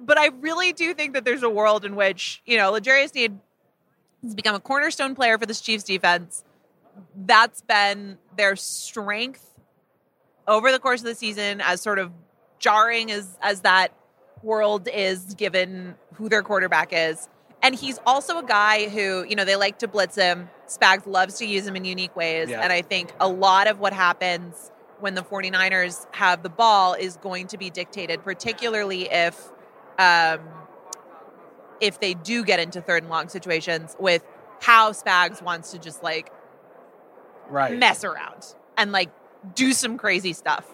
But 0.00 0.18
I 0.18 0.28
really 0.28 0.72
do 0.72 0.94
think 0.94 1.14
that 1.14 1.24
there's 1.24 1.42
a 1.42 1.50
world 1.50 1.84
in 1.84 1.96
which, 1.96 2.42
you 2.46 2.56
know, 2.56 2.70
L'Jarius 2.72 3.10
Sneed 3.10 3.38
has 4.22 4.34
become 4.34 4.54
a 4.54 4.60
cornerstone 4.60 5.14
player 5.14 5.38
for 5.38 5.46
this 5.46 5.60
Chiefs 5.60 5.84
defense. 5.84 6.44
That's 7.16 7.62
been 7.62 8.18
their 8.36 8.56
strength 8.56 9.44
over 10.46 10.72
the 10.72 10.78
course 10.78 11.00
of 11.00 11.06
the 11.06 11.14
season, 11.14 11.60
as 11.60 11.80
sort 11.80 11.98
of 11.98 12.12
jarring 12.58 13.10
as 13.10 13.36
as 13.40 13.60
that 13.60 13.92
world 14.42 14.88
is 14.92 15.34
given 15.34 15.94
who 16.14 16.28
their 16.28 16.42
quarterback 16.42 16.90
is. 16.92 17.28
And 17.62 17.74
he's 17.74 17.98
also 18.06 18.38
a 18.38 18.44
guy 18.44 18.88
who, 18.88 19.24
you 19.24 19.34
know, 19.34 19.44
they 19.44 19.56
like 19.56 19.80
to 19.80 19.88
blitz 19.88 20.14
him. 20.14 20.48
Spags 20.68 21.06
loves 21.06 21.38
to 21.38 21.46
use 21.46 21.66
him 21.66 21.74
in 21.76 21.84
unique 21.84 22.14
ways. 22.14 22.48
Yeah. 22.50 22.60
And 22.60 22.72
I 22.72 22.82
think 22.82 23.12
a 23.20 23.28
lot 23.28 23.66
of 23.66 23.80
what 23.80 23.92
happens 23.92 24.70
when 25.00 25.14
the 25.14 25.22
49ers 25.22 26.06
have 26.12 26.42
the 26.42 26.48
ball 26.48 26.94
is 26.94 27.16
going 27.16 27.48
to 27.48 27.58
be 27.58 27.70
dictated, 27.70 28.22
particularly 28.22 29.08
if 29.10 29.50
um, 29.98 30.40
if 31.80 31.98
they 32.00 32.14
do 32.14 32.44
get 32.44 32.60
into 32.60 32.80
third 32.80 33.02
and 33.02 33.10
long 33.10 33.28
situations 33.28 33.96
with 33.98 34.24
how 34.60 34.92
Spags 34.92 35.42
wants 35.42 35.72
to 35.72 35.78
just 35.78 36.02
like 36.02 36.30
Right. 37.48 37.78
mess 37.78 38.04
around 38.04 38.54
and 38.76 38.92
like 38.92 39.10
do 39.54 39.72
some 39.72 39.96
crazy 39.96 40.32
stuff. 40.32 40.66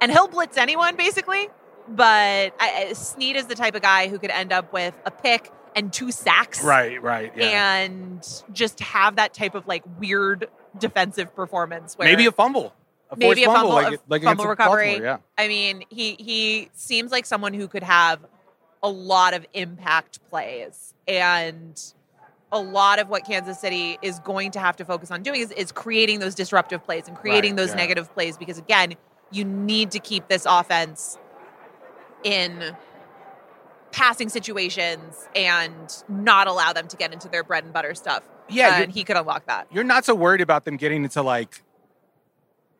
And 0.00 0.12
he'll 0.12 0.28
blitz 0.28 0.56
anyone 0.56 0.96
basically, 0.96 1.48
but 1.90 2.54
I, 2.58 2.92
Sneed 2.94 3.36
is 3.36 3.46
the 3.46 3.54
type 3.54 3.74
of 3.74 3.82
guy 3.82 4.08
who 4.08 4.18
could 4.18 4.30
end 4.30 4.52
up 4.52 4.72
with 4.72 4.94
a 5.04 5.10
pick 5.10 5.52
and 5.74 5.92
two 5.92 6.10
sacks. 6.10 6.62
Right, 6.64 7.02
right. 7.02 7.32
Yeah. 7.36 7.76
And 7.76 8.26
just 8.52 8.80
have 8.80 9.16
that 9.16 9.34
type 9.34 9.54
of 9.54 9.66
like 9.66 9.82
weird 9.98 10.48
defensive 10.78 11.34
performance 11.34 11.96
where 11.98 12.08
maybe 12.08 12.26
a 12.26 12.32
fumble. 12.32 12.74
A 13.10 13.16
maybe 13.16 13.42
a 13.42 13.46
forced 13.46 13.60
fumble, 13.60 13.74
like, 13.74 13.94
a 13.94 14.00
like 14.08 14.22
fumble 14.22 14.46
recovery. 14.46 14.92
Baltimore, 14.92 15.20
I 15.36 15.48
mean, 15.48 15.82
he 15.88 16.14
he 16.18 16.70
seems 16.74 17.10
like 17.10 17.26
someone 17.26 17.54
who 17.54 17.66
could 17.66 17.82
have 17.82 18.20
a 18.82 18.88
lot 18.88 19.34
of 19.34 19.44
impact 19.52 20.20
plays 20.30 20.94
and 21.08 21.82
a 22.52 22.60
lot 22.60 22.98
of 22.98 23.08
what 23.08 23.24
Kansas 23.24 23.60
City 23.60 23.98
is 24.02 24.18
going 24.20 24.52
to 24.52 24.60
have 24.60 24.76
to 24.76 24.84
focus 24.84 25.10
on 25.10 25.22
doing 25.22 25.40
is, 25.40 25.50
is 25.52 25.72
creating 25.72 26.20
those 26.20 26.34
disruptive 26.34 26.84
plays 26.84 27.06
and 27.08 27.16
creating 27.16 27.52
Right, 27.52 27.58
those 27.58 27.70
yeah. 27.70 27.76
negative 27.76 28.12
plays 28.14 28.36
because 28.36 28.58
again, 28.58 28.94
you 29.30 29.44
need 29.44 29.92
to 29.92 29.98
keep 29.98 30.28
this 30.28 30.46
offense 30.48 31.18
in 32.24 32.76
passing 33.92 34.28
situations 34.28 35.28
and 35.34 36.04
not 36.08 36.46
allow 36.46 36.72
them 36.72 36.86
to 36.88 36.96
get 36.96 37.12
into 37.12 37.28
their 37.28 37.42
bread 37.42 37.64
and 37.64 37.72
butter 37.72 37.94
stuff. 37.94 38.22
Yeah, 38.48 38.68
Uh, 38.68 38.82
and 38.82 38.92
he 38.92 39.04
could 39.04 39.16
unlock 39.16 39.46
that. 39.46 39.66
You're 39.70 39.84
not 39.84 40.04
so 40.04 40.14
worried 40.14 40.40
about 40.40 40.64
them 40.64 40.76
getting 40.76 41.04
into 41.04 41.22
like 41.22 41.62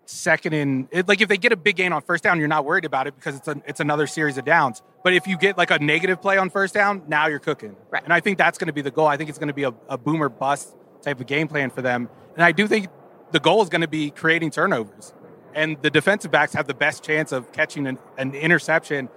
second 0.06 0.52
and 0.52 0.88
it, 0.90 1.06
like 1.06 1.20
if 1.20 1.28
they 1.28 1.36
get 1.36 1.52
a 1.52 1.56
big 1.56 1.76
gain 1.76 1.92
on 1.92 2.02
first 2.02 2.24
down, 2.24 2.38
you're 2.38 2.48
not 2.48 2.64
worried 2.64 2.84
about 2.84 3.06
it 3.06 3.14
because 3.14 3.36
it's 3.36 3.48
a, 3.48 3.62
it's 3.66 3.80
another 3.80 4.06
series 4.06 4.38
of 4.38 4.44
downs. 4.44 4.82
But 5.04 5.14
if 5.14 5.26
you 5.26 5.38
get 5.38 5.56
like 5.56 5.70
a 5.70 5.78
negative 5.78 6.20
play 6.20 6.36
on 6.36 6.50
first 6.50 6.74
down, 6.74 7.02
now 7.06 7.26
you're 7.28 7.38
cooking. 7.38 7.76
Right. 7.90 8.02
And 8.02 8.12
I 8.12 8.20
think 8.20 8.36
that's 8.38 8.58
going 8.58 8.66
to 8.66 8.72
be 8.72 8.82
the 8.82 8.90
goal. 8.90 9.06
I 9.06 9.16
think 9.16 9.30
it's 9.30 9.38
going 9.38 9.48
to 9.48 9.54
be 9.54 9.64
a, 9.64 9.72
a 9.88 9.96
boomer 9.96 10.28
bust 10.28 10.74
type 11.02 11.20
of 11.20 11.26
game 11.26 11.48
plan 11.48 11.70
for 11.70 11.82
them. 11.82 12.08
And 12.34 12.44
I 12.44 12.52
do 12.52 12.66
think 12.66 12.88
the 13.32 13.40
goal 13.40 13.62
is 13.62 13.68
going 13.68 13.82
to 13.82 13.88
be 13.88 14.10
creating 14.10 14.50
turnovers. 14.50 15.14
And 15.54 15.80
the 15.82 15.90
defensive 15.90 16.30
backs 16.30 16.52
have 16.54 16.66
the 16.66 16.74
best 16.74 17.02
chance 17.02 17.32
of 17.32 17.52
catching 17.52 17.86
an, 17.86 17.98
an 18.18 18.34
interception. 18.34 19.08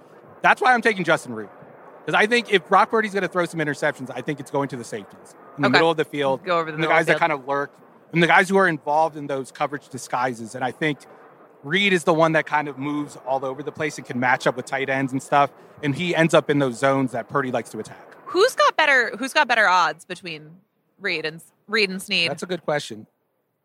That's 0.44 0.60
why 0.60 0.74
I'm 0.74 0.82
taking 0.82 1.04
Justin 1.04 1.32
Reid. 1.34 1.48
Because 2.04 2.20
I 2.20 2.26
think 2.26 2.52
if 2.52 2.68
Brock 2.68 2.90
Purdy's 2.90 3.14
going 3.14 3.22
to 3.22 3.28
throw 3.28 3.46
some 3.46 3.60
interceptions, 3.60 4.10
I 4.14 4.20
think 4.20 4.38
it's 4.40 4.50
going 4.50 4.68
to 4.68 4.76
the 4.76 4.84
safeties 4.84 5.34
in 5.56 5.62
the 5.62 5.68
Okay. 5.68 5.72
middle 5.72 5.90
of 5.90 5.96
the 5.96 6.04
field. 6.04 6.44
Go 6.44 6.58
over 6.58 6.70
the 6.70 6.76
the 6.76 6.86
guys 6.86 7.06
that 7.06 7.18
kind 7.18 7.32
of 7.32 7.48
lurk 7.48 7.70
and 8.12 8.22
the 8.22 8.26
guys 8.26 8.50
who 8.50 8.56
are 8.58 8.68
involved 8.68 9.16
in 9.16 9.26
those 9.26 9.50
coverage 9.50 9.88
disguises. 9.88 10.54
And 10.54 10.62
I 10.62 10.70
think 10.70 10.98
Reid 11.62 11.94
is 11.94 12.04
the 12.04 12.12
one 12.12 12.32
that 12.32 12.44
kind 12.44 12.68
of 12.68 12.76
moves 12.76 13.16
all 13.26 13.42
over 13.42 13.62
the 13.62 13.72
place 13.72 13.96
and 13.96 14.06
can 14.06 14.20
match 14.20 14.46
up 14.46 14.54
with 14.54 14.66
tight 14.66 14.90
ends 14.90 15.12
and 15.12 15.22
stuff. 15.22 15.50
And 15.82 15.94
he 15.94 16.14
ends 16.14 16.34
up 16.34 16.50
in 16.50 16.58
those 16.58 16.78
zones 16.78 17.12
that 17.12 17.26
Purdy 17.30 17.50
likes 17.50 17.70
to 17.70 17.78
attack. 17.78 18.14
Who's 18.26 18.54
got 18.54 18.76
better 18.76 19.16
who's 19.18 19.32
got 19.32 19.48
better 19.48 19.66
odds 19.66 20.04
between 20.04 20.50
Reid 21.00 21.24
and 21.24 21.40
Reid 21.68 21.88
and 21.88 22.02
Sneed? 22.02 22.30
That's 22.30 22.42
a 22.42 22.46
good 22.46 22.64
question. 22.64 23.06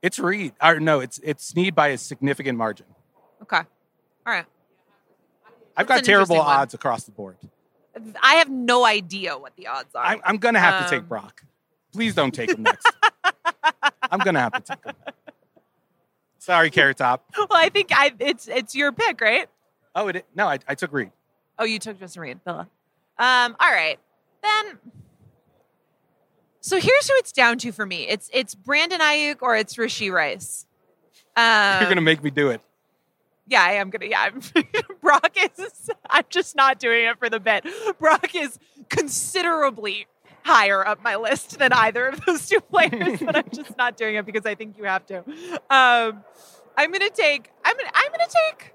It's 0.01 0.17
Reid. 0.17 0.53
Or 0.63 0.79
no, 0.79 1.01
it's 1.01 1.19
it's 1.25 1.45
Sneed 1.45 1.75
by 1.75 1.89
a 1.89 1.97
significant 1.97 2.57
margin. 2.57 2.85
okay. 3.41 3.57
All 4.25 4.33
right. 4.33 4.45
I've 5.77 5.87
got 5.87 6.03
terrible 6.03 6.39
odds 6.39 6.73
across 6.73 7.03
the 7.05 7.11
board. 7.11 7.37
I 8.21 8.35
have 8.35 8.49
no 8.49 8.85
idea 8.85 9.37
what 9.37 9.55
the 9.55 9.67
odds 9.67 9.93
are. 9.95 10.03
I'm, 10.05 10.21
I'm 10.23 10.37
going 10.37 10.53
to 10.53 10.59
have 10.59 10.79
to 10.87 10.95
Um, 10.95 11.01
take 11.01 11.09
Brock. 11.09 11.43
Please 11.91 12.13
don't 12.15 12.33
take 12.33 12.49
him 12.51 12.63
next. 12.63 12.87
I'm 14.11 14.19
going 14.19 14.35
to 14.35 14.39
have 14.41 14.53
to 14.53 14.61
take 14.61 14.83
him. 14.85 14.93
Sorry, 16.37 16.69
Carrot 16.69 16.97
Top. 16.97 17.25
well, 17.37 17.47
I 17.51 17.69
think 17.69 17.89
I 17.91 18.11
it's 18.19 18.47
it's 18.47 18.73
your 18.75 18.91
pick, 18.91 19.19
right? 19.21 19.47
Oh, 19.95 20.07
it, 20.07 20.25
no, 20.35 20.47
I, 20.47 20.59
I 20.67 20.75
took 20.75 20.93
Reid. 20.93 21.11
Oh, 21.57 21.65
you 21.65 21.79
took 21.79 21.99
Justin 21.99 22.21
Reid, 22.21 22.39
Villa. 22.45 22.67
Um, 23.17 23.55
all 23.59 23.71
right. 23.71 23.99
Then 24.41 24.77
so 26.61 26.77
here's 26.79 27.07
who 27.09 27.13
it's 27.17 27.31
down 27.31 27.57
to 27.59 27.71
for 27.71 27.85
me. 27.85 28.07
It's 28.07 28.29
it's 28.33 28.55
Brandon 28.55 28.99
Aiyuk 29.01 29.37
or 29.41 29.55
it's 29.57 29.75
Rashee 29.75 30.11
Rice. 30.11 30.65
Um, 31.35 31.79
You're 31.79 31.85
going 31.89 31.95
to 31.97 32.01
make 32.01 32.23
me 32.23 32.29
do 32.29 32.49
it. 32.49 32.61
Yeah, 33.49 33.63
I 33.63 33.73
am 33.73 33.89
gonna. 33.89 34.05
Yeah, 34.05 34.21
I'm, 34.21 34.41
Brock 35.01 35.35
is. 35.57 35.89
I'm 36.09 36.23
just 36.29 36.55
not 36.55 36.79
doing 36.79 37.05
it 37.05 37.17
for 37.17 37.29
the 37.29 37.39
bit. 37.39 37.65
Brock 37.99 38.35
is 38.35 38.59
considerably 38.89 40.07
higher 40.43 40.85
up 40.85 41.03
my 41.03 41.15
list 41.15 41.59
than 41.59 41.73
either 41.73 42.07
of 42.07 42.25
those 42.25 42.47
two 42.47 42.61
players, 42.61 43.19
but 43.19 43.35
I'm 43.35 43.49
just 43.53 43.75
not 43.77 43.97
doing 43.97 44.15
it 44.15 44.25
because 44.25 44.45
I 44.45 44.55
think 44.55 44.77
you 44.77 44.85
have 44.85 45.05
to. 45.07 45.17
Um, 45.69 46.23
I'm 46.77 46.91
gonna 46.91 47.09
take. 47.09 47.49
I'm 47.65 47.75
gonna. 47.75 47.91
I'm 47.93 48.11
gonna 48.11 48.29
take. 48.29 48.73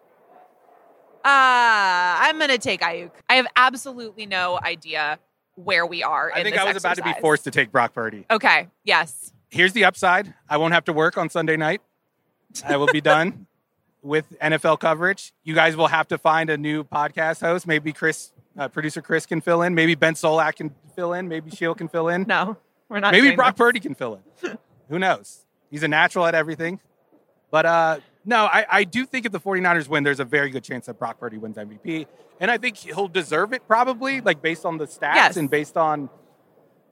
Uh, 1.24 2.20
I'm 2.26 2.38
gonna 2.38 2.58
take 2.58 2.80
Aiyuk. 2.80 3.12
I 3.30 3.34
have 3.36 3.46
absolutely 3.56 4.26
no 4.26 4.58
idea 4.62 5.18
where 5.54 5.86
we 5.86 6.02
are. 6.02 6.32
I 6.34 6.38
in 6.38 6.44
think 6.44 6.58
I 6.58 6.64
was 6.64 6.76
about 6.76 6.96
to 6.96 7.02
be 7.02 7.14
forced 7.20 7.44
to 7.44 7.50
take 7.50 7.70
Brock 7.70 7.94
Purdy. 7.94 8.26
Okay. 8.30 8.68
Yes. 8.82 9.32
Here's 9.50 9.72
the 9.72 9.84
upside 9.84 10.34
I 10.48 10.56
won't 10.56 10.74
have 10.74 10.84
to 10.86 10.92
work 10.92 11.16
on 11.16 11.30
Sunday 11.30 11.56
night. 11.56 11.80
I 12.64 12.76
will 12.76 12.88
be 12.88 13.00
done 13.00 13.46
with 14.04 14.26
NFL 14.40 14.78
coverage. 14.78 15.32
You 15.42 15.54
guys 15.54 15.76
will 15.76 15.88
have 15.88 16.06
to 16.08 16.18
find 16.18 16.50
a 16.50 16.56
new 16.58 16.84
podcast 16.84 17.40
host. 17.40 17.66
Maybe 17.66 17.92
Chris, 17.92 18.32
uh, 18.56 18.68
producer 18.68 19.02
Chris, 19.02 19.26
can 19.26 19.40
fill 19.40 19.62
in. 19.62 19.74
Maybe 19.74 19.94
Ben 19.94 20.14
Solak 20.14 20.56
can 20.56 20.74
fill 20.94 21.14
in. 21.14 21.26
Maybe 21.28 21.50
Sheil 21.50 21.74
can 21.74 21.88
fill 21.88 22.08
in. 22.08 22.24
No, 22.28 22.56
we're 22.88 23.00
not. 23.00 23.12
Maybe 23.12 23.34
Brock 23.34 23.54
this. 23.56 23.58
Purdy 23.58 23.80
can 23.80 23.94
fill 23.94 24.20
in. 24.42 24.58
Who 24.90 24.98
knows? 24.98 25.46
He's 25.70 25.82
a 25.82 25.88
natural 25.88 26.26
at 26.26 26.34
everything. 26.34 26.78
But 27.50 27.66
uh, 27.66 27.98
no, 28.24 28.44
I, 28.44 28.66
I 28.70 28.84
do 28.84 29.06
think 29.06 29.26
if 29.26 29.32
the 29.32 29.40
49ers 29.40 29.88
win, 29.88 30.04
there's 30.04 30.20
a 30.20 30.24
very 30.24 30.50
good 30.50 30.62
chance 30.64 30.86
that 30.86 30.98
Brock 30.98 31.18
Purdy 31.18 31.38
wins 31.38 31.56
MVP. 31.56 32.06
And 32.40 32.50
I 32.50 32.58
think 32.58 32.76
he'll 32.76 33.08
deserve 33.08 33.52
it 33.52 33.66
probably, 33.66 34.20
like 34.20 34.42
based 34.42 34.64
on 34.66 34.76
the 34.78 34.86
stats 34.86 35.14
Yes. 35.14 35.36
and 35.36 35.48
based 35.48 35.76
on 35.76 36.10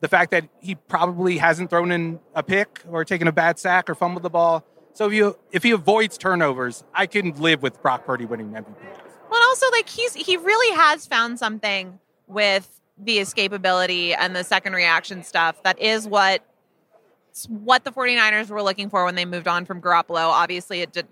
the 0.00 0.08
fact 0.08 0.30
that 0.30 0.48
he 0.60 0.74
probably 0.74 1.38
hasn't 1.38 1.68
thrown 1.70 1.92
in 1.92 2.20
a 2.34 2.42
pick 2.42 2.80
or 2.88 3.04
taken 3.04 3.28
a 3.28 3.32
bad 3.32 3.58
sack 3.58 3.90
or 3.90 3.94
fumbled 3.94 4.22
the 4.22 4.30
ball. 4.30 4.64
So 4.94 5.06
if 5.06 5.12
you 5.12 5.36
if 5.50 5.62
he 5.62 5.70
avoids 5.70 6.18
turnovers, 6.18 6.84
I 6.94 7.06
can 7.06 7.32
live 7.40 7.62
with 7.62 7.80
Brock 7.82 8.04
Purdy 8.04 8.24
winning 8.24 8.50
MVP. 8.50 8.66
Well, 9.30 9.42
also 9.44 9.70
like 9.70 9.88
he's 9.88 10.14
he 10.14 10.36
really 10.36 10.76
has 10.76 11.06
found 11.06 11.38
something 11.38 11.98
with 12.26 12.80
the 12.98 13.18
escapability 13.18 14.14
and 14.16 14.36
the 14.36 14.44
second 14.44 14.74
reaction 14.74 15.22
stuff 15.22 15.62
that 15.62 15.80
is 15.80 16.06
what 16.06 16.44
what 17.48 17.84
the 17.84 17.90
49ers 17.90 18.50
were 18.50 18.62
looking 18.62 18.90
for 18.90 19.04
when 19.04 19.14
they 19.14 19.24
moved 19.24 19.48
on 19.48 19.64
from 19.64 19.80
Garoppolo. 19.80 20.28
Obviously, 20.28 20.82
it 20.82 20.92
did, 20.92 21.06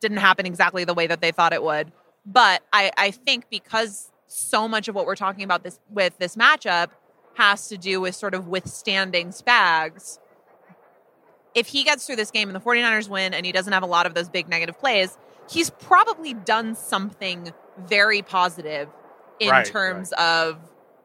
didn't 0.00 0.16
happen 0.18 0.46
exactly 0.46 0.84
the 0.84 0.94
way 0.94 1.06
that 1.06 1.20
they 1.20 1.32
thought 1.32 1.52
it 1.52 1.62
would. 1.62 1.92
But 2.24 2.62
I, 2.72 2.90
I 2.96 3.10
think 3.10 3.50
because 3.50 4.10
so 4.26 4.66
much 4.66 4.88
of 4.88 4.94
what 4.94 5.04
we're 5.06 5.16
talking 5.16 5.44
about 5.44 5.62
this 5.62 5.78
with 5.90 6.16
this 6.18 6.36
matchup 6.36 6.88
has 7.34 7.68
to 7.68 7.76
do 7.76 8.00
with 8.00 8.14
sort 8.14 8.34
of 8.34 8.48
withstanding 8.48 9.28
Spags. 9.28 10.18
If 11.54 11.68
he 11.68 11.84
gets 11.84 12.06
through 12.06 12.16
this 12.16 12.30
game 12.30 12.48
and 12.48 12.56
the 12.56 12.60
49ers 12.60 13.08
win 13.08 13.32
and 13.34 13.46
he 13.46 13.52
doesn't 13.52 13.72
have 13.72 13.82
a 13.82 13.86
lot 13.86 14.06
of 14.06 14.14
those 14.14 14.28
big 14.28 14.48
negative 14.48 14.78
plays, 14.78 15.16
he's 15.48 15.70
probably 15.70 16.34
done 16.34 16.74
something 16.74 17.52
very 17.78 18.22
positive 18.22 18.88
in 19.40 19.50
Right, 19.50 19.66
terms 19.66 20.12
of 20.12 20.58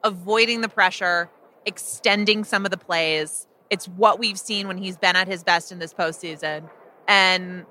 avoiding 0.03 0.62
the 0.62 0.69
pressure, 0.69 1.29
extending 1.65 2.43
some 2.43 2.65
of 2.65 2.71
the 2.71 2.77
plays. 2.77 3.47
It's 3.69 3.88
what 3.88 4.19
we've 4.19 4.39
seen 4.39 4.67
when 4.67 4.77
he's 4.77 4.97
been 4.97 5.15
at 5.15 5.27
his 5.27 5.43
best 5.43 5.71
in 5.71 5.79
this 5.79 5.93
postseason. 5.93 6.69
And 7.07 7.65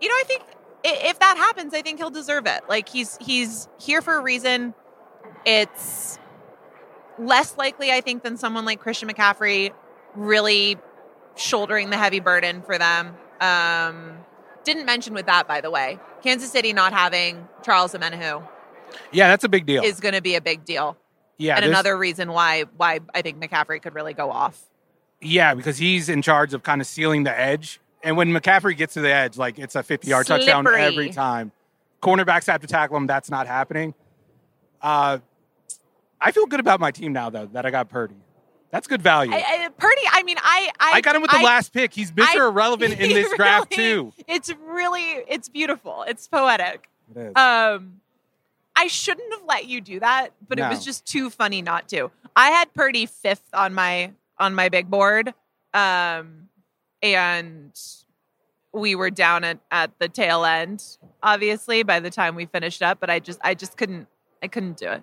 you 0.00 0.08
know, 0.08 0.14
I 0.14 0.24
think 0.26 0.42
if 0.84 1.18
that 1.18 1.36
happens, 1.36 1.74
I 1.74 1.82
think 1.82 1.98
he'll 1.98 2.10
deserve 2.10 2.46
it. 2.46 2.62
Like 2.68 2.88
he's 2.88 3.16
he's 3.20 3.68
here 3.80 4.00
for 4.00 4.14
a 4.16 4.22
reason. 4.22 4.74
It's 5.44 6.18
less 7.18 7.56
likely, 7.56 7.90
I 7.90 8.00
think, 8.00 8.22
than 8.22 8.36
someone 8.36 8.64
like 8.64 8.80
Christian 8.80 9.08
McCaffrey 9.08 9.72
really 10.14 10.76
shouldering 11.38 11.90
the 11.90 11.96
heavy 11.96 12.20
burden 12.20 12.62
for 12.62 12.78
them. 12.78 13.14
Um, 13.40 14.18
didn't 14.64 14.84
mention 14.84 15.14
with 15.14 15.26
that, 15.26 15.48
by 15.48 15.60
the 15.60 15.70
way, 15.70 15.98
Kansas 16.22 16.50
City 16.50 16.72
not 16.72 16.92
having 16.92 17.48
Charles 17.62 17.94
Omenihu 17.94 18.46
Yeah, 19.12 19.28
that's 19.28 19.44
a 19.44 19.48
big 19.48 19.64
deal. 19.64 19.82
is 19.82 20.00
going 20.00 20.14
to 20.14 20.20
be 20.20 20.34
a 20.34 20.40
big 20.40 20.64
deal, 20.64 20.96
yeah, 21.38 21.56
and 21.56 21.64
another 21.64 21.96
reason 21.96 22.32
why 22.32 22.64
why 22.76 23.00
I 23.14 23.22
think 23.22 23.40
McCaffrey 23.40 23.80
could 23.80 23.94
really 23.94 24.12
go 24.14 24.30
off. 24.30 24.60
Yeah, 25.20 25.54
because 25.54 25.78
he's 25.78 26.08
in 26.08 26.22
charge 26.22 26.54
of 26.54 26.62
kind 26.62 26.80
of 26.80 26.86
sealing 26.86 27.24
the 27.24 27.38
edge. 27.38 27.80
And 28.04 28.16
when 28.16 28.28
McCaffrey 28.30 28.76
gets 28.76 28.94
to 28.94 29.00
the 29.00 29.12
edge, 29.12 29.36
like 29.36 29.58
it's 29.58 29.74
a 29.74 29.82
50 29.82 30.08
yard 30.08 30.26
touchdown 30.26 30.66
every 30.66 31.10
time. 31.10 31.50
Cornerbacks 32.02 32.46
have 32.46 32.60
to 32.60 32.68
tackle 32.68 32.96
him. 32.96 33.08
That's 33.08 33.28
not 33.28 33.48
happening. 33.48 33.94
Uh, 34.80 35.18
I 36.20 36.30
feel 36.30 36.46
good 36.46 36.60
about 36.60 36.78
my 36.78 36.92
team 36.92 37.12
now, 37.12 37.30
though, 37.30 37.46
that 37.46 37.66
I 37.66 37.70
got 37.70 37.88
Purdy. 37.88 38.14
That's 38.70 38.86
good 38.86 39.00
value. 39.00 39.32
I, 39.32 39.36
I, 39.36 39.64
I, 39.64 39.68
Purdy, 39.68 40.02
I 40.10 40.22
mean, 40.22 40.36
I 40.40 40.70
I, 40.78 41.00
got 41.00 41.16
him 41.16 41.22
with 41.22 41.30
the 41.30 41.38
I- 41.38 41.42
last 41.42 41.72
pick. 41.72 41.94
He's 41.94 42.12
Mr. 42.12 42.26
I- 42.40 42.48
Irrelevant 42.48 42.92
in 43.00 43.08
he 43.10 43.14
this 43.14 43.34
draft, 43.34 43.70
too. 43.72 44.12
It's 44.26 44.52
really 44.66 45.00
it's 45.26 45.48
beautiful. 45.48 46.04
It's 46.06 46.28
poetic. 46.28 46.88
It 47.14 47.18
is. 47.20 47.36
Um, 47.36 48.00
I 48.76 48.86
shouldn't 48.86 49.32
have 49.32 49.42
let 49.46 49.66
you 49.66 49.80
do 49.80 50.00
that, 50.00 50.28
but 50.46 50.58
it 50.58 50.68
was 50.68 50.84
just 50.84 51.04
too 51.04 51.30
funny 51.30 51.62
not 51.62 51.88
to. 51.88 52.10
I 52.36 52.50
had 52.50 52.72
Purdy 52.74 53.06
fifth 53.06 53.48
on 53.52 53.74
my 53.74 54.12
on 54.38 54.54
my 54.54 54.68
big 54.68 54.88
board, 54.88 55.34
um, 55.74 56.48
and 57.02 57.72
we 58.72 58.94
were 58.94 59.10
down 59.10 59.42
at, 59.42 59.58
at 59.72 59.98
the 59.98 60.08
tail 60.08 60.44
end, 60.44 60.84
obviously, 61.22 61.82
by 61.82 61.98
the 61.98 62.10
time 62.10 62.34
we 62.36 62.46
finished 62.46 62.82
up, 62.82 63.00
but 63.00 63.10
I 63.10 63.18
just 63.18 63.40
I 63.42 63.54
just 63.54 63.76
couldn't 63.76 64.06
I 64.42 64.46
couldn't 64.48 64.76
do 64.76 64.90
it. 64.90 65.02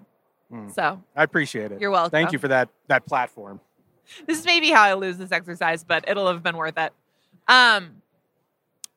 Hmm. 0.51 0.69
So 0.69 1.01
I 1.15 1.23
appreciate 1.23 1.71
it. 1.71 1.81
you're 1.81 1.91
welcome. 1.91 2.12
Thank 2.12 2.31
you 2.31 2.39
for 2.39 2.47
that 2.49 2.69
that 2.88 3.05
platform. 3.05 3.60
This 4.27 4.39
is 4.39 4.45
maybe 4.45 4.69
how 4.69 4.84
I 4.84 4.93
lose 4.93 5.17
this 5.17 5.31
exercise, 5.31 5.84
but 5.84 6.05
it'll 6.08 6.27
have 6.27 6.43
been 6.43 6.58
worth 6.58 6.77
it. 6.77 6.93
Um 7.47 8.01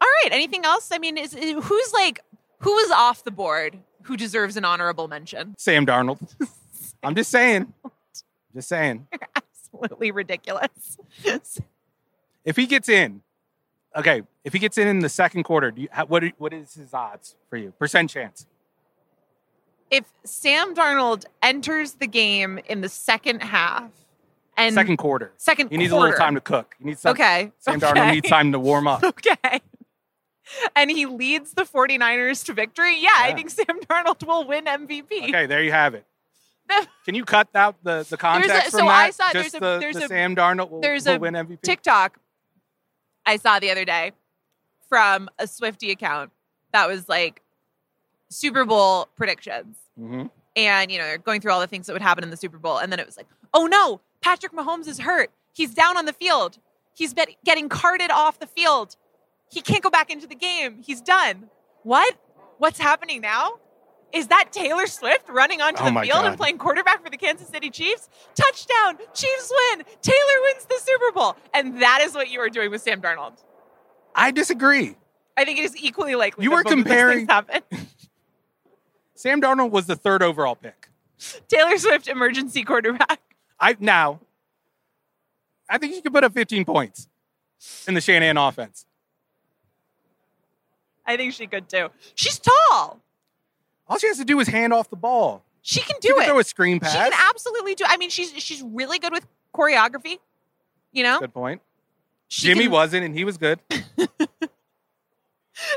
all 0.01 0.09
right. 0.23 0.31
Anything 0.33 0.65
else? 0.65 0.91
I 0.93 0.99
mean, 0.99 1.17
is 1.17 1.33
who's 1.35 1.93
like 1.93 2.21
who 2.61 2.73
was 2.73 2.91
off 2.91 3.25
the 3.25 3.31
board 3.31 3.79
who 4.03 4.17
deserves 4.17 4.57
an 4.57 4.65
honorable 4.65 5.09
mention? 5.09 5.55
Sam 5.59 5.85
Darnold. 5.87 6.19
I'm 7.03 7.15
just 7.15 7.31
saying. 7.31 7.73
Just 8.55 8.69
saying. 8.69 9.07
Absolutely 9.37 10.11
ridiculous. 10.11 10.99
If 12.45 12.57
he 12.57 12.67
gets 12.67 12.89
in, 12.89 13.23
okay. 13.95 14.23
If 14.45 14.53
he 14.53 14.59
gets 14.59 14.79
in 14.79 14.89
in 14.89 15.01
the 15.01 15.09
second 15.09 15.43
quarter, 15.45 15.71
do 15.71 15.83
you, 15.83 15.89
what 16.07 16.25
what 16.39 16.53
is 16.53 16.75
his 16.75 16.95
odds 16.95 17.37
for 17.51 17.57
you? 17.57 17.73
Percent 17.79 18.11
chance. 18.11 18.47
If 19.90 20.05
Sam 20.24 20.74
Darnold 20.74 21.24
enters 21.42 21.92
the 21.94 22.07
game 22.07 22.59
in 22.68 22.81
the 22.83 22.88
second 22.88 23.42
half 23.42 23.90
and 24.57 24.74
second 24.74 24.98
quarter. 24.98 25.33
second 25.37 25.70
He 25.70 25.77
needs 25.79 25.90
quarter, 25.92 26.07
a 26.07 26.11
little 26.11 26.18
time 26.24 26.35
to 26.35 26.40
cook. 26.40 26.74
He 26.79 26.85
needs 26.85 27.01
some, 27.01 27.12
okay. 27.12 27.53
Sam 27.59 27.77
okay. 27.77 27.87
Darnold 27.87 28.12
needs 28.12 28.29
time 28.29 28.53
to 28.53 28.59
warm 28.59 28.87
up. 28.87 29.03
Okay. 29.05 29.61
And 30.74 30.90
he 30.90 31.05
leads 31.05 31.53
the 31.53 31.64
49ers 31.64 32.42
to 32.46 32.55
victory. 32.55 32.98
Yeah, 33.03 33.11
I 33.16 33.35
think 33.35 33.51
Sam 33.51 33.81
Darnold 33.88 34.27
will 34.27 34.46
win 34.46 34.64
MVP. 34.64 35.29
Okay, 35.29 35.44
there 35.44 35.62
you 35.62 35.72
have 35.72 35.92
it. 35.94 36.07
Can 37.05 37.14
you 37.14 37.24
cut 37.27 37.48
out 37.55 37.77
the 37.83 38.07
the 38.09 38.16
context 38.16 38.72
so 38.72 38.79
from 38.79 38.88
I 38.88 39.09
that? 39.09 39.14
saw- 39.14 39.33
Just 39.33 39.35
there's 39.35 39.55
a- 39.55 39.61
the, 39.61 39.79
there's 39.79 39.96
the 39.96 40.05
a- 40.05 40.09
Sam 40.09 40.35
Darnold 40.37 40.70
will, 40.70 40.81
there's 40.81 41.05
will 41.07 41.14
a 41.16 41.18
win 41.18 41.35
MVP. 41.35 41.61
TikTok 41.62 42.18
I 43.27 43.37
saw 43.37 43.59
the 43.59 43.70
other 43.70 43.85
day 43.85 44.12
from 44.88 45.29
a 45.38 45.44
Swiftie 45.44 45.90
account 45.90 46.31
that 46.72 46.88
was 46.88 47.09
like 47.11 47.42
Super 48.29 48.64
Bowl 48.64 49.09
predictions. 49.17 49.77
Mhm. 49.99 50.31
And, 50.57 50.91
you 50.91 50.99
know, 50.99 51.05
they're 51.05 51.19
going 51.19 51.41
through 51.41 51.53
all 51.53 51.61
the 51.61 51.67
things 51.67 51.87
that 51.87 51.93
would 51.93 52.03
happen 52.03 52.25
in 52.25 52.31
the 52.31 52.37
Super 52.37 52.59
Bowl. 52.59 52.79
And 52.79 52.91
then 52.91 52.99
it 52.99 53.07
was 53.07 53.17
like, 53.17 53.27
oh 53.55 53.67
no, 53.67 54.01
Patrick 54.21 54.53
Mahomes 54.53 54.88
is 54.88 55.01
hurt. 55.01 55.31
He's 55.53 55.73
down 55.75 55.97
on 55.97 56.05
the 56.05 56.12
field. 56.12 56.59
He's 56.95 57.14
getting 57.45 57.69
carted 57.69 58.11
off 58.11 58.38
the 58.41 58.47
field. 58.47 58.97
He 59.51 59.61
can't 59.61 59.83
go 59.83 59.91
back 59.91 60.11
into 60.11 60.27
the 60.27 60.35
game. 60.35 60.83
He's 60.85 61.01
done. 61.01 61.49
What? 61.85 62.17
What's 62.59 62.79
happening 62.81 63.21
now? 63.21 63.59
Is 64.12 64.29
that 64.29 64.53
Taylor 64.53 64.87
Swift 64.87 65.29
running 65.29 65.61
onto 65.61 65.83
Oh 65.83 65.91
the 65.93 66.01
field 66.01 66.25
and 66.25 66.37
playing 66.37 66.59
quarterback 66.59 67.05
for 67.05 67.11
the 67.11 67.17
Kansas 67.17 67.49
City 67.49 67.71
Chiefs? 67.71 68.09
Touchdown! 68.35 68.99
Chiefs 69.14 69.53
win! 69.71 69.85
Taylor 70.01 70.41
wins 70.45 70.64
the 70.64 70.79
Super 70.83 71.12
Bowl. 71.12 71.37
And 71.55 71.81
that 71.83 72.01
is 72.03 72.14
what 72.14 72.31
you 72.31 72.41
are 72.41 72.49
doing 72.49 72.71
with 72.71 72.81
Sam 72.83 73.01
Darnold. 73.03 73.45
I 74.14 74.31
disagree. 74.31 74.97
I 75.37 75.45
think 75.45 75.59
it 75.59 75.64
is 75.67 75.77
equally 75.77 76.14
likely. 76.14 76.45
You 76.45 76.51
were 76.51 76.64
both 76.64 76.73
of 76.73 76.85
those 76.85 76.85
comparing-. 76.85 77.27
Sam 79.19 79.41
Darnold 79.43 79.71
was 79.73 79.87
the 79.87 79.97
third 79.97 80.23
overall 80.23 80.55
pick. 80.55 80.89
Taylor 81.49 81.77
Swift, 81.77 82.07
emergency 82.07 82.63
quarterback. 82.63 83.19
I 83.59 83.77
now, 83.81 84.21
I 85.69 85.77
think 85.79 85.95
she 85.95 86.01
could 86.03 86.13
put 86.13 86.23
up 86.23 86.33
15 86.33 86.65
points 86.65 87.09
in 87.89 87.95
the 87.95 88.01
Shanahan 88.01 88.37
offense. 88.37 88.87
I 91.05 91.17
think 91.17 91.33
she 91.33 91.49
could 91.49 91.69
too. 91.69 91.89
She's 92.15 92.39
tall. 92.39 93.01
All 93.89 93.99
she 93.99 94.07
has 94.07 94.19
to 94.19 94.25
do 94.25 94.39
is 94.39 94.47
hand 94.47 94.73
off 94.73 94.89
the 94.89 94.95
ball. 94.97 95.43
She 95.63 95.81
can 95.81 95.97
She 96.01 96.09
do 96.11 96.15
can 96.15 96.23
it. 96.23 96.27
throw 96.27 96.39
a 96.39 96.45
screen 96.45 96.79
pass. 96.79 96.93
She 96.93 96.99
can 96.99 97.13
absolutely 97.29 97.75
do. 97.75 97.85
I 97.89 97.97
mean, 97.97 98.11
she's 98.11 98.31
she's 98.41 98.63
really 98.63 99.01
good 99.01 99.13
with 99.13 99.27
choreography. 99.53 100.19
You 100.93 101.03
know, 101.03 101.19
Good 101.19 101.35
point. 101.35 101.61
She 102.29 102.47
Jimmy 102.47 102.65
can- 102.65 102.73
wasn't, 102.73 103.05
and 103.05 103.17
he 103.19 103.25
was 103.25 103.37
good. 103.37 103.59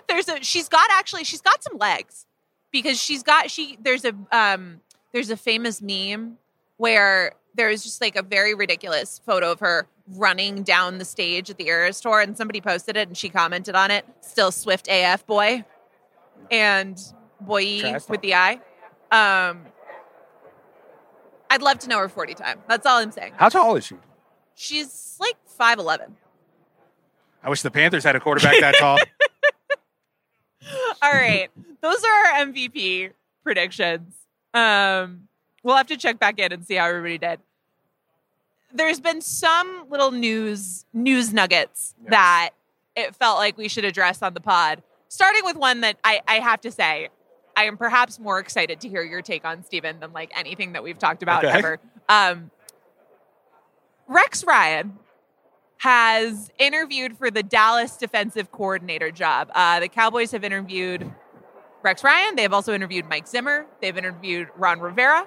There's 0.07 0.27
a. 0.29 0.43
She's 0.43 0.69
got 0.69 0.91
actually. 0.91 1.23
She's 1.23 1.41
got 1.41 1.63
some 1.63 1.77
legs 1.79 2.27
because 2.71 2.99
she's 3.01 3.23
got. 3.23 3.51
She 3.51 3.77
there's 3.81 4.05
a 4.05 4.13
um 4.31 4.81
there's 5.11 5.29
a 5.29 5.37
famous 5.37 5.81
meme 5.81 6.37
where 6.77 7.33
there's 7.55 7.83
just 7.83 8.01
like 8.01 8.15
a 8.15 8.23
very 8.23 8.53
ridiculous 8.53 9.19
photo 9.25 9.51
of 9.51 9.59
her 9.59 9.87
running 10.07 10.63
down 10.63 10.97
the 10.97 11.05
stage 11.05 11.49
at 11.49 11.57
the 11.57 11.67
Eras 11.67 11.99
Tour, 12.01 12.21
and 12.21 12.35
somebody 12.37 12.61
posted 12.61 12.97
it, 12.97 13.07
and 13.07 13.17
she 13.17 13.29
commented 13.29 13.75
on 13.75 13.91
it. 13.91 14.05
Still 14.21 14.51
Swift 14.51 14.87
AF 14.89 15.25
boy, 15.25 15.63
and 16.49 17.01
boy 17.39 17.93
with 18.09 18.21
the 18.21 18.35
eye. 18.35 18.59
Um, 19.11 19.65
I'd 21.49 21.61
love 21.61 21.79
to 21.79 21.89
know 21.89 21.97
her 21.99 22.09
forty 22.09 22.33
time. 22.33 22.59
That's 22.67 22.85
all 22.85 22.97
I'm 22.99 23.11
saying. 23.11 23.33
How 23.35 23.49
tall 23.49 23.75
is 23.75 23.85
she? 23.85 23.95
She's 24.55 25.17
like 25.19 25.35
five 25.45 25.79
eleven. 25.79 26.15
I 27.43 27.49
wish 27.49 27.61
the 27.63 27.71
Panthers 27.71 28.03
had 28.03 28.15
a 28.15 28.19
quarterback 28.19 28.59
that 28.59 28.75
tall. 28.79 28.97
All 31.01 31.11
right. 31.11 31.49
Those 31.81 32.03
are 32.03 32.25
our 32.25 32.45
MVP 32.45 33.11
predictions. 33.43 34.13
Um, 34.53 35.27
we'll 35.63 35.75
have 35.75 35.87
to 35.87 35.97
check 35.97 36.19
back 36.19 36.39
in 36.39 36.51
and 36.51 36.65
see 36.65 36.75
how 36.75 36.85
everybody 36.87 37.17
did. 37.17 37.39
There's 38.73 38.99
been 38.99 39.21
some 39.21 39.85
little 39.89 40.11
news 40.11 40.85
news 40.93 41.33
nuggets 41.33 41.93
Yes. 42.03 42.11
that 42.11 42.49
it 42.95 43.15
felt 43.15 43.37
like 43.37 43.57
we 43.57 43.67
should 43.67 43.85
address 43.85 44.21
on 44.21 44.33
the 44.33 44.39
pod. 44.39 44.81
Starting 45.09 45.41
with 45.43 45.57
one 45.57 45.81
that 45.81 45.97
I, 46.03 46.21
I 46.27 46.35
have 46.35 46.61
to 46.61 46.71
say, 46.71 47.09
I 47.57 47.65
am 47.65 47.75
perhaps 47.77 48.17
more 48.17 48.39
excited 48.39 48.79
to 48.81 48.87
hear 48.89 49.01
your 49.03 49.21
take 49.21 49.43
on, 49.43 49.63
Steven, 49.65 49.99
than 49.99 50.13
like 50.13 50.31
anything 50.37 50.71
that 50.73 50.83
we've 50.83 50.97
talked 50.97 51.21
about 51.21 51.43
Okay. 51.43 51.57
ever. 51.57 51.79
Um, 52.07 52.49
Rex 54.07 54.43
Ryan 54.45 54.97
has 55.81 56.51
interviewed 56.59 57.17
for 57.17 57.31
the 57.31 57.41
Dallas 57.41 57.97
defensive 57.97 58.51
coordinator 58.51 59.09
job. 59.09 59.49
Uh, 59.55 59.79
the 59.79 59.87
Cowboys 59.87 60.31
have 60.31 60.43
interviewed 60.43 61.11
Rex 61.81 62.03
Ryan. 62.03 62.35
They 62.35 62.43
have 62.43 62.53
also 62.53 62.71
interviewed 62.71 63.09
Mike 63.09 63.27
Zimmer. 63.27 63.65
They've 63.81 63.97
interviewed 63.97 64.49
Ron 64.55 64.79
Rivera. 64.79 65.25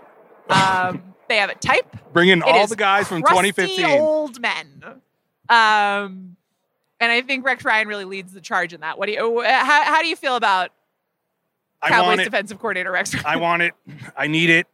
Um, 0.48 1.02
they 1.28 1.38
have 1.38 1.50
a 1.50 1.56
type. 1.56 1.96
Bring 2.12 2.28
in 2.28 2.38
It 2.38 2.44
all 2.46 2.68
the 2.68 2.76
guys 2.76 3.08
from 3.08 3.22
2015. 3.22 3.84
old 3.98 4.40
men. 4.40 4.84
Um, 5.48 6.36
and 7.00 7.10
I 7.10 7.20
think 7.22 7.44
Rex 7.44 7.64
Ryan 7.64 7.88
really 7.88 8.04
leads 8.04 8.32
the 8.32 8.40
charge 8.40 8.72
in 8.72 8.82
that. 8.82 8.96
What 8.96 9.06
do 9.06 9.12
you? 9.12 9.42
How, 9.42 9.82
how 9.82 10.02
do 10.02 10.06
you 10.06 10.14
feel 10.14 10.36
about 10.36 10.70
Cowboys 11.82 12.24
defensive 12.24 12.60
coordinator 12.60 12.92
Rex 12.92 13.12
Ryan? 13.12 13.26
I 13.26 13.36
want 13.38 13.62
it. 13.62 13.74
I 14.16 14.28
need 14.28 14.50
it. 14.50 14.68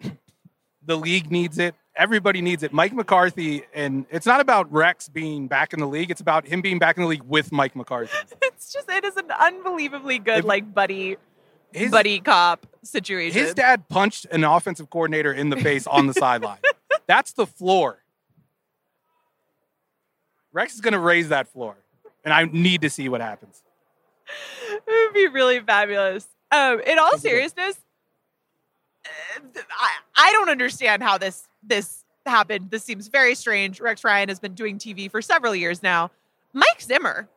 The 0.84 0.98
league 0.98 1.30
needs 1.30 1.58
it. 1.58 1.74
Everybody 2.00 2.40
needs 2.40 2.62
it. 2.62 2.72
Mike 2.72 2.94
McCarthy, 2.94 3.62
and 3.74 4.06
it's 4.08 4.24
not 4.24 4.40
about 4.40 4.72
Rex 4.72 5.10
being 5.10 5.48
back 5.48 5.74
in 5.74 5.80
the 5.80 5.86
league. 5.86 6.10
It's 6.10 6.22
about 6.22 6.46
him 6.46 6.62
being 6.62 6.78
back 6.78 6.96
in 6.96 7.02
the 7.02 7.08
league 7.10 7.24
with 7.24 7.52
Mike 7.52 7.76
McCarthy. 7.76 8.16
it's 8.42 8.72
just 8.72 8.88
it 8.88 9.04
is 9.04 9.16
an 9.18 9.30
unbelievably 9.38 10.20
good 10.20 10.38
If- 10.38 10.44
like 10.46 10.72
buddy 10.72 11.18
His, 11.74 11.90
buddy 11.90 12.18
cop 12.20 12.66
situation. 12.82 13.38
his 13.38 13.52
dad 13.52 13.86
punched 13.90 14.24
an 14.32 14.44
offensive 14.44 14.88
coordinator 14.88 15.30
in 15.30 15.50
the 15.50 15.58
face 15.58 15.86
on 15.86 16.06
the 16.06 16.14
sideline. 16.14 16.56
That's 17.06 17.34
the 17.34 17.46
floor. 17.46 17.98
Rex 20.54 20.74
is 20.74 20.80
going 20.80 20.94
to 20.94 20.98
raise 20.98 21.28
that 21.28 21.48
floor, 21.48 21.76
and 22.24 22.32
I 22.32 22.46
need 22.46 22.80
to 22.80 22.88
see 22.88 23.10
what 23.10 23.20
happens. 23.20 23.62
it 24.72 24.82
would 24.86 25.12
be 25.12 25.28
really 25.28 25.60
fabulous. 25.60 26.26
Um, 26.50 26.80
in 26.80 26.98
all 26.98 27.10
That'd 27.10 27.22
be 27.22 27.28
good. 27.28 27.30
seriousness, 27.30 27.76
uh, 29.04 29.60
I, 29.78 29.90
I 30.16 30.32
don't 30.32 30.48
understand 30.48 31.02
how 31.02 31.18
this 31.18 31.46
this 31.62 32.04
happened. 32.26 32.70
This 32.70 32.84
seems 32.84 33.08
very 33.08 33.34
strange. 33.34 33.80
Rex 33.80 34.04
Ryan 34.04 34.28
has 34.28 34.38
been 34.38 34.54
doing 34.54 34.78
TV 34.78 35.10
for 35.10 35.22
several 35.22 35.54
years 35.54 35.82
now. 35.82 36.10
Mike 36.52 36.80
Zimmer, 36.80 37.28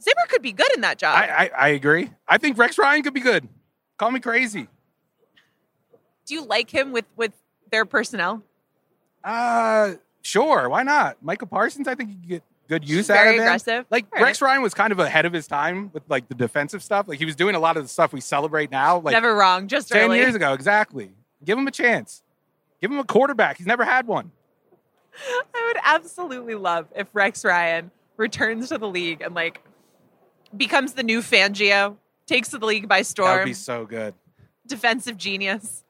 Zimmer 0.00 0.26
could 0.28 0.42
be 0.42 0.52
good 0.52 0.72
in 0.74 0.82
that 0.82 0.98
job. 0.98 1.16
I, 1.16 1.26
I, 1.26 1.50
I 1.66 1.68
agree. 1.70 2.10
I 2.26 2.38
think 2.38 2.56
Rex 2.58 2.78
Ryan 2.78 3.02
could 3.02 3.14
be 3.14 3.20
good. 3.20 3.48
Call 3.98 4.10
me 4.10 4.20
crazy. 4.20 4.68
Do 6.26 6.34
you 6.34 6.44
like 6.44 6.70
him 6.70 6.92
with 6.92 7.06
with 7.16 7.32
their 7.70 7.84
personnel? 7.84 8.42
Uh, 9.24 9.94
sure. 10.22 10.68
Why 10.68 10.82
not? 10.82 11.16
Micah 11.22 11.46
Parsons, 11.46 11.88
I 11.88 11.94
think 11.94 12.10
you 12.10 12.16
could 12.16 12.28
get 12.28 12.42
good 12.68 12.88
use 12.88 13.10
out 13.10 13.14
very 13.14 13.28
of 13.30 13.34
him. 13.36 13.40
aggressive. 13.42 13.86
Like 13.90 14.06
right. 14.12 14.22
Rex 14.22 14.40
Ryan 14.42 14.62
was 14.62 14.74
kind 14.74 14.92
of 14.92 14.98
ahead 15.00 15.24
of 15.24 15.32
his 15.32 15.46
time 15.46 15.90
with 15.92 16.02
like 16.08 16.28
the 16.28 16.34
defensive 16.34 16.82
stuff. 16.82 17.08
Like 17.08 17.18
he 17.18 17.24
was 17.24 17.34
doing 17.34 17.54
a 17.54 17.58
lot 17.58 17.76
of 17.76 17.82
the 17.82 17.88
stuff 17.88 18.12
we 18.12 18.20
celebrate 18.20 18.70
now. 18.70 18.98
Like 19.00 19.12
Never 19.12 19.34
wrong. 19.34 19.66
Just 19.68 19.88
ten 19.88 20.10
early. 20.10 20.18
years 20.18 20.34
ago, 20.34 20.52
exactly. 20.52 21.10
Give 21.44 21.58
him 21.58 21.66
a 21.66 21.70
chance. 21.72 22.22
Give 22.80 22.90
him 22.90 22.98
a 22.98 23.04
quarterback. 23.04 23.58
He's 23.58 23.66
never 23.66 23.84
had 23.84 24.06
one. 24.06 24.30
I 25.54 25.64
would 25.66 25.80
absolutely 25.82 26.54
love 26.54 26.86
if 26.94 27.08
Rex 27.12 27.44
Ryan 27.44 27.90
returns 28.16 28.68
to 28.68 28.78
the 28.78 28.88
league 28.88 29.20
and 29.20 29.34
like 29.34 29.62
becomes 30.56 30.92
the 30.92 31.02
new 31.02 31.20
Fangio, 31.20 31.96
takes 32.26 32.50
the 32.50 32.58
league 32.58 32.88
by 32.88 33.02
storm. 33.02 33.28
That 33.28 33.36
would 33.38 33.44
be 33.46 33.54
so 33.54 33.84
good. 33.84 34.14
defensive 34.66 35.16
genius. 35.16 35.82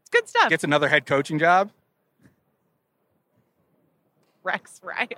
It's 0.00 0.10
good 0.10 0.28
stuff. 0.28 0.50
Gets 0.50 0.64
another 0.64 0.88
head 0.88 1.06
coaching 1.06 1.38
job. 1.38 1.70
Rex 4.42 4.80
Ryan. 4.82 5.08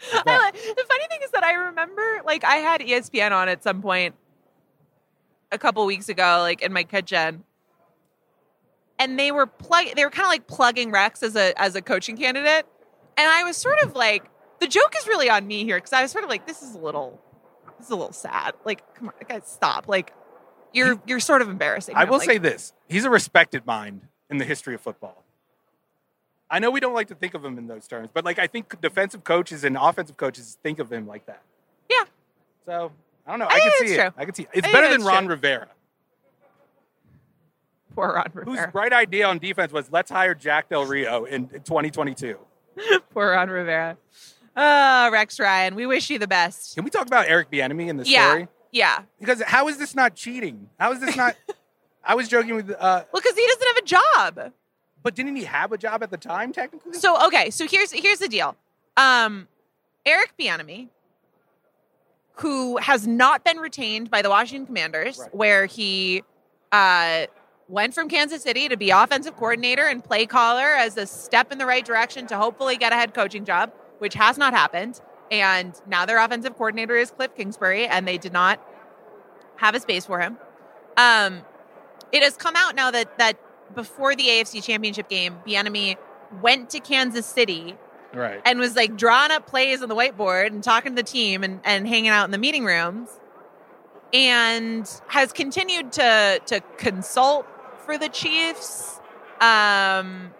I 0.12 0.50
the 0.52 0.84
funny 0.88 1.06
thing 1.08 1.20
is 1.24 1.30
that 1.32 1.42
I 1.44 1.52
remember, 1.52 2.20
like, 2.24 2.44
I 2.44 2.56
had 2.56 2.80
ESPN 2.80 3.32
on 3.32 3.48
at 3.48 3.62
some 3.62 3.82
point 3.82 4.14
a 5.50 5.58
couple 5.58 5.84
weeks 5.86 6.08
ago, 6.08 6.38
like 6.40 6.62
in 6.62 6.72
my 6.72 6.84
kitchen, 6.84 7.44
and 8.98 9.18
they 9.18 9.32
were 9.32 9.46
plug. 9.46 9.86
They 9.96 10.04
were 10.04 10.10
kind 10.10 10.26
of 10.26 10.30
like 10.30 10.46
plugging 10.46 10.90
Rex 10.90 11.22
as 11.22 11.36
a 11.36 11.58
as 11.60 11.74
a 11.74 11.82
coaching 11.82 12.16
candidate, 12.16 12.66
and 13.16 13.30
I 13.30 13.44
was 13.44 13.56
sort 13.56 13.78
of 13.82 13.94
like, 13.94 14.24
the 14.60 14.68
joke 14.68 14.94
is 14.98 15.06
really 15.06 15.30
on 15.30 15.46
me 15.46 15.64
here 15.64 15.76
because 15.76 15.92
I 15.92 16.02
was 16.02 16.10
sort 16.10 16.24
of 16.24 16.30
like, 16.30 16.46
this 16.46 16.62
is 16.62 16.74
a 16.74 16.78
little, 16.78 17.20
this 17.78 17.86
is 17.86 17.90
a 17.90 17.96
little 17.96 18.12
sad. 18.12 18.54
Like, 18.64 18.82
come 18.94 19.08
on, 19.08 19.14
guys, 19.28 19.42
stop. 19.46 19.88
Like, 19.88 20.12
you're 20.72 21.00
you're 21.06 21.20
sort 21.20 21.42
of 21.42 21.48
embarrassing. 21.48 21.96
I 21.96 22.02
him. 22.02 22.10
will 22.10 22.18
Like, 22.18 22.28
say 22.28 22.38
this: 22.38 22.72
he's 22.88 23.04
a 23.04 23.10
respected 23.10 23.66
mind 23.66 24.02
in 24.30 24.38
the 24.38 24.44
history 24.44 24.74
of 24.74 24.80
football. 24.80 25.24
I 26.50 26.58
know 26.60 26.70
we 26.70 26.80
don't 26.80 26.94
like 26.94 27.08
to 27.08 27.14
think 27.14 27.34
of 27.34 27.44
him 27.44 27.58
in 27.58 27.66
those 27.66 27.86
terms, 27.86 28.10
but 28.12 28.24
like 28.24 28.38
I 28.38 28.46
think 28.46 28.80
defensive 28.80 29.24
coaches 29.24 29.64
and 29.64 29.76
offensive 29.76 30.16
coaches 30.16 30.58
think 30.62 30.78
of 30.78 30.90
him 30.92 31.06
like 31.06 31.26
that. 31.26 31.42
Yeah. 31.90 32.04
So 32.64 32.92
I 33.26 33.30
don't 33.30 33.38
know. 33.40 33.46
I 33.46 33.56
I, 33.56 33.60
can 33.60 33.72
see 33.78 33.94
it. 33.94 33.96
true. 33.96 34.10
I 34.16 34.24
can 34.24 34.34
see 34.34 34.42
it. 34.44 34.48
It's 34.54 34.66
think 34.66 34.72
better 34.74 34.90
than 34.90 35.04
Ron 35.04 35.24
true. 35.24 35.34
Rivera, 35.34 35.68
poor 37.94 38.14
Ron 38.14 38.30
Rivera. 38.32 38.56
whose 38.64 38.72
bright 38.72 38.92
idea 38.92 39.26
on 39.26 39.38
defense 39.38 39.72
was 39.72 39.90
let's 39.90 40.10
hire 40.10 40.34
Jack 40.34 40.68
Del 40.68 40.84
Rio 40.84 41.24
in 41.24 41.48
2022. 41.48 42.36
poor 43.10 43.30
Ron 43.32 43.48
Rivera. 43.50 43.96
Uh, 44.56 45.10
Rex 45.12 45.38
Ryan, 45.38 45.74
we 45.74 45.86
wish 45.86 46.10
you 46.10 46.18
the 46.18 46.26
best. 46.26 46.74
Can 46.74 46.84
we 46.84 46.90
talk 46.90 47.06
about 47.06 47.26
Eric 47.28 47.50
Bieniemy 47.50 47.88
in 47.88 47.96
this 47.96 48.08
Yeah. 48.08 48.28
story? 48.30 48.48
Yeah. 48.72 49.02
Because 49.20 49.42
how 49.42 49.68
is 49.68 49.78
this 49.78 49.94
not 49.94 50.14
cheating? 50.14 50.68
How 50.78 50.92
is 50.92 51.00
this 51.00 51.16
not? 51.16 51.36
I 52.04 52.14
was 52.14 52.28
joking 52.28 52.54
with, 52.56 52.70
uh, 52.70 52.74
Well, 53.12 53.22
because 53.22 53.36
he 53.36 53.46
doesn't 53.46 53.66
have 53.66 53.76
a 53.76 53.82
job. 53.82 54.52
but 55.02 55.14
didn't 55.14 55.36
he 55.36 55.44
have 55.44 55.72
a 55.72 55.78
job 55.78 56.02
at 56.02 56.10
the 56.10 56.16
time? 56.16 56.52
Technically, 56.52 56.92
So 56.94 57.24
okay, 57.28 57.50
so 57.50 57.66
here's 57.68 57.92
here's 57.92 58.18
the 58.18 58.28
deal. 58.28 58.56
Um, 58.96 59.46
Eric 60.04 60.32
Bieniemy, 60.38 60.88
who 62.34 62.76
has 62.78 63.06
not 63.06 63.44
been 63.44 63.58
retained 63.58 64.10
by 64.10 64.22
the 64.22 64.28
Washington 64.30 64.66
Commanders, 64.66 65.18
Right. 65.18 65.34
where 65.34 65.66
he 65.66 66.22
uh, 66.72 67.26
went 67.68 67.94
from 67.94 68.08
Kansas 68.08 68.42
City 68.42 68.68
to 68.68 68.76
be 68.76 68.90
offensive 68.90 69.36
coordinator 69.36 69.86
and 69.86 70.02
play 70.02 70.26
caller 70.26 70.74
as 70.74 70.96
a 70.96 71.06
step 71.06 71.52
in 71.52 71.58
the 71.58 71.66
right 71.66 71.84
direction 71.84 72.26
to 72.26 72.36
hopefully 72.36 72.76
get 72.76 72.92
a 72.92 72.96
head 72.96 73.14
coaching 73.14 73.44
job, 73.44 73.72
which 73.98 74.14
has 74.14 74.38
not 74.38 74.54
happened. 74.54 75.00
And 75.30 75.78
now 75.86 76.06
their 76.06 76.18
offensive 76.18 76.56
coordinator 76.56 76.96
is 76.96 77.10
Cliff 77.10 77.34
Kingsbury, 77.36 77.86
and 77.86 78.08
they 78.08 78.16
did 78.16 78.32
not 78.32 78.60
have 79.56 79.74
a 79.74 79.80
space 79.80 80.06
for 80.06 80.18
him. 80.18 80.38
Um, 80.96 81.42
it 82.10 82.22
has 82.22 82.36
come 82.36 82.56
out 82.56 82.74
now 82.74 82.90
that 82.90 83.18
that 83.18 83.38
before 83.74 84.16
the 84.16 84.24
AFC 84.24 84.64
Championship 84.64 85.10
game, 85.10 85.36
Bieniemy 85.46 85.96
went 86.40 86.70
to 86.70 86.80
Kansas 86.80 87.26
City 87.26 87.76
right? 88.14 88.40
and 88.46 88.58
was 88.58 88.76
like 88.76 88.96
drawing 88.96 89.30
up 89.30 89.46
plays 89.46 89.82
on 89.82 89.90
the 89.90 89.94
whiteboard 89.94 90.46
and 90.46 90.64
talking 90.64 90.92
to 90.92 90.96
the 90.96 91.06
team 91.06 91.44
and, 91.44 91.60
and 91.64 91.86
hanging 91.86 92.10
out 92.10 92.24
in 92.24 92.30
the 92.30 92.38
meeting 92.38 92.64
rooms 92.64 93.10
and 94.12 94.90
has 95.08 95.32
continued 95.32 95.92
to 95.92 96.40
to 96.46 96.60
consult 96.78 97.46
for 97.88 97.96
the 97.96 98.10
Chiefs. 98.10 99.00
Um, 99.40 100.30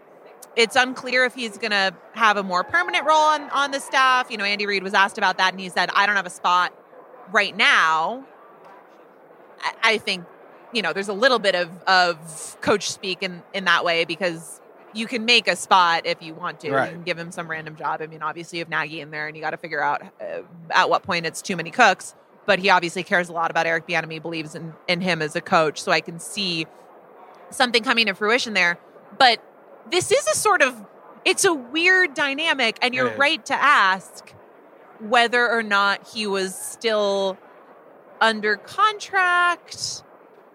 it's 0.54 0.76
unclear 0.76 1.24
if 1.24 1.34
he's 1.34 1.56
going 1.56 1.70
to 1.70 1.94
have 2.12 2.36
a 2.36 2.42
more 2.42 2.62
permanent 2.62 3.06
role 3.06 3.16
on, 3.16 3.48
on 3.48 3.70
the 3.70 3.80
staff. 3.80 4.30
You 4.30 4.36
know, 4.36 4.44
Andy 4.44 4.66
Reid 4.66 4.82
was 4.82 4.92
asked 4.92 5.16
about 5.16 5.38
that 5.38 5.54
and 5.54 5.60
he 5.60 5.70
said, 5.70 5.88
I 5.94 6.04
don't 6.04 6.16
have 6.16 6.26
a 6.26 6.30
spot 6.30 6.74
right 7.32 7.56
now. 7.56 8.26
I, 9.62 9.72
I 9.82 9.98
think, 9.98 10.26
you 10.74 10.82
know, 10.82 10.92
there's 10.92 11.08
a 11.08 11.14
little 11.14 11.38
bit 11.38 11.54
of, 11.54 11.70
of 11.84 12.58
coach 12.60 12.90
speak 12.90 13.22
in, 13.22 13.42
in 13.54 13.64
that 13.64 13.82
way 13.82 14.04
because 14.04 14.60
you 14.92 15.06
can 15.06 15.24
make 15.24 15.48
a 15.48 15.56
spot 15.56 16.02
if 16.04 16.20
you 16.20 16.34
want 16.34 16.60
to. 16.60 16.70
Right. 16.70 16.90
You 16.90 16.96
can 16.96 17.04
give 17.04 17.16
him 17.16 17.32
some 17.32 17.50
random 17.50 17.76
job. 17.76 18.02
I 18.02 18.08
mean, 18.08 18.20
obviously 18.20 18.58
you 18.58 18.62
have 18.62 18.68
Nagy 18.68 19.00
in 19.00 19.10
there 19.10 19.26
and 19.26 19.34
you 19.34 19.42
got 19.42 19.52
to 19.52 19.56
figure 19.56 19.82
out 19.82 20.02
uh, 20.20 20.42
at 20.68 20.90
what 20.90 21.02
point 21.02 21.24
it's 21.24 21.40
too 21.40 21.56
many 21.56 21.70
cooks. 21.70 22.14
But 22.44 22.58
he 22.58 22.68
obviously 22.68 23.04
cares 23.04 23.30
a 23.30 23.32
lot 23.32 23.50
about 23.50 23.66
Eric 23.66 23.86
Bieniemy, 23.86 24.20
believes 24.20 24.54
in, 24.54 24.74
in 24.86 25.00
him 25.00 25.22
as 25.22 25.34
a 25.34 25.40
coach. 25.40 25.80
So 25.80 25.92
I 25.92 26.02
can 26.02 26.18
see 26.18 26.66
something 27.50 27.82
coming 27.82 28.06
to 28.06 28.14
fruition 28.14 28.54
there. 28.54 28.78
But 29.18 29.42
this 29.90 30.10
is 30.10 30.26
a 30.26 30.34
sort 30.34 30.62
of 30.62 30.84
it's 31.24 31.44
a 31.44 31.52
weird 31.52 32.14
dynamic, 32.14 32.78
and 32.80 32.94
you're 32.94 33.14
right 33.16 33.44
to 33.46 33.54
ask 33.54 34.32
whether 35.00 35.48
or 35.50 35.62
not 35.62 36.08
he 36.08 36.26
was 36.26 36.54
still 36.54 37.36
under 38.20 38.56
contract 38.56 40.02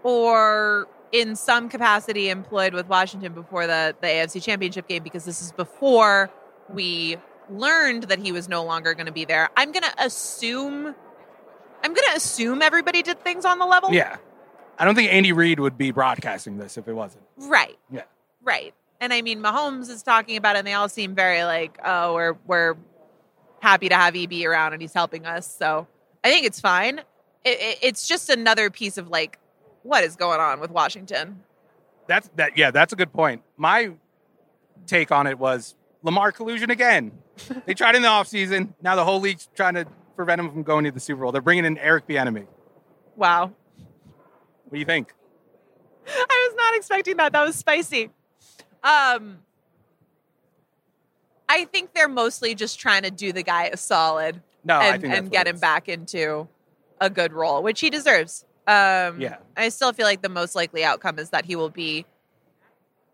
or 0.03 0.88
in 1.12 1.36
some 1.36 1.69
capacity 1.69 2.29
employed 2.29 2.73
with 2.73 2.88
Washington 2.88 3.34
before 3.34 3.67
the, 3.67 3.95
the 4.01 4.08
AFC 4.08 4.41
championship 4.41 4.88
game 4.88 5.03
because 5.03 5.25
this 5.25 5.41
is 5.41 5.51
before 5.51 6.29
we 6.69 7.17
learned 7.49 8.03
that 8.03 8.19
he 8.19 8.32
was 8.32 8.49
no 8.49 8.63
longer 8.63 8.93
going 8.93 9.06
to 9.06 9.12
be 9.12 9.23
there. 9.23 9.49
I'm 9.56 9.71
going 9.71 9.84
to 9.84 9.93
assume 10.03 10.95
I'm 11.86 11.93
going 11.93 12.08
to 12.12 12.15
assume 12.15 12.62
everybody 12.62 13.01
did 13.01 13.21
things 13.23 13.45
on 13.45 13.60
the 13.60 13.65
level. 13.65 13.93
Yeah, 13.93 14.17
I 14.77 14.86
don't 14.86 14.95
think 14.95 15.12
Andy 15.12 15.31
Reid 15.31 15.59
would 15.59 15.77
be 15.77 15.91
broadcasting 15.91 16.57
this 16.57 16.77
if 16.77 16.88
it 16.88 16.93
wasn't. 16.93 17.23
Right. 17.38 17.77
Yeah. 17.91 18.03
Right. 18.41 18.73
And 18.99 19.13
I 19.13 19.21
mean, 19.21 19.41
Mahomes 19.41 19.89
is 19.89 20.01
talking 20.03 20.38
about 20.38 20.55
it, 20.55 20.59
and 20.59 20.67
they 20.67 20.73
all 20.73 20.89
seem 20.89 21.13
very 21.15 21.43
like, 21.43 21.77
oh, 21.83 22.13
we're 22.13 22.38
we're 22.45 22.75
happy 23.62 23.89
to 23.89 23.95
have 23.95 24.15
EB 24.15 24.45
around, 24.45 24.73
and 24.73 24.81
he's 24.81 24.93
helping 24.93 25.25
us. 25.25 25.53
So 25.53 25.88
I 26.23 26.29
think 26.29 26.45
it's 26.45 26.59
fine. 26.59 26.99
It, 27.43 27.59
it, 27.59 27.79
it's 27.81 28.07
just 28.07 28.29
another 28.29 28.69
piece 28.69 28.97
of 28.97 29.09
like, 29.09 29.39
what 29.83 30.03
is 30.03 30.15
going 30.15 30.39
on 30.39 30.59
with 30.59 30.71
Washington? 30.71 31.43
That's 32.07 32.29
that. 32.36 32.57
Yeah, 32.57 32.71
that's 32.71 32.93
a 32.93 32.95
good 32.95 33.12
point. 33.13 33.43
My 33.57 33.91
take 34.88 35.12
on 35.12 35.27
it 35.27 35.38
was 35.38 35.75
Lamar 36.01 36.31
collusion 36.31 36.69
again. 36.69 37.12
they 37.65 37.73
tried 37.73 37.95
in 37.95 38.01
the 38.01 38.07
offseason. 38.07 38.73
Now 38.81 38.95
the 38.95 39.05
whole 39.05 39.19
league's 39.19 39.49
trying 39.55 39.75
to 39.75 39.86
prevent 40.15 40.39
him 40.39 40.51
from 40.51 40.63
going 40.63 40.86
to 40.86 40.91
the 40.91 40.99
Super 40.99 41.21
Bowl. 41.21 41.31
They're 41.31 41.41
bringing 41.41 41.65
in 41.65 41.77
Eric 41.77 42.07
Bieniemy. 42.07 42.47
Wow. 43.15 43.51
What 44.73 44.77
do 44.77 44.79
you 44.79 44.86
think? 44.88 45.13
I 46.07 46.47
was 46.49 46.55
not 46.57 46.75
expecting 46.75 47.17
that. 47.17 47.31
That 47.31 47.45
was 47.45 47.55
spicy. 47.55 48.09
Um, 48.83 49.38
I 51.47 51.65
think 51.65 51.93
they're 51.93 52.07
mostly 52.07 52.55
just 52.55 52.79
trying 52.79 53.03
to 53.03 53.12
do 53.12 53.31
the 53.31 53.43
guy 53.43 53.65
a 53.65 53.77
solid 53.77 54.41
No, 54.63 54.81
and, 54.81 55.05
and 55.05 55.29
get 55.29 55.45
him 55.45 55.59
back 55.59 55.88
into 55.88 56.47
a 56.99 57.07
good 57.07 57.33
role, 57.33 57.62
which 57.62 57.81
he 57.81 57.91
deserves. 57.91 58.45
Um, 58.65 59.21
Yeah. 59.21 59.38
I 59.55 59.69
still 59.69 59.93
feel 59.93 60.07
like 60.07 60.23
the 60.23 60.29
most 60.29 60.55
likely 60.55 60.83
outcome 60.83 61.19
is 61.19 61.29
that 61.29 61.45
he 61.45 61.55
will 61.55 61.69
be 61.69 62.07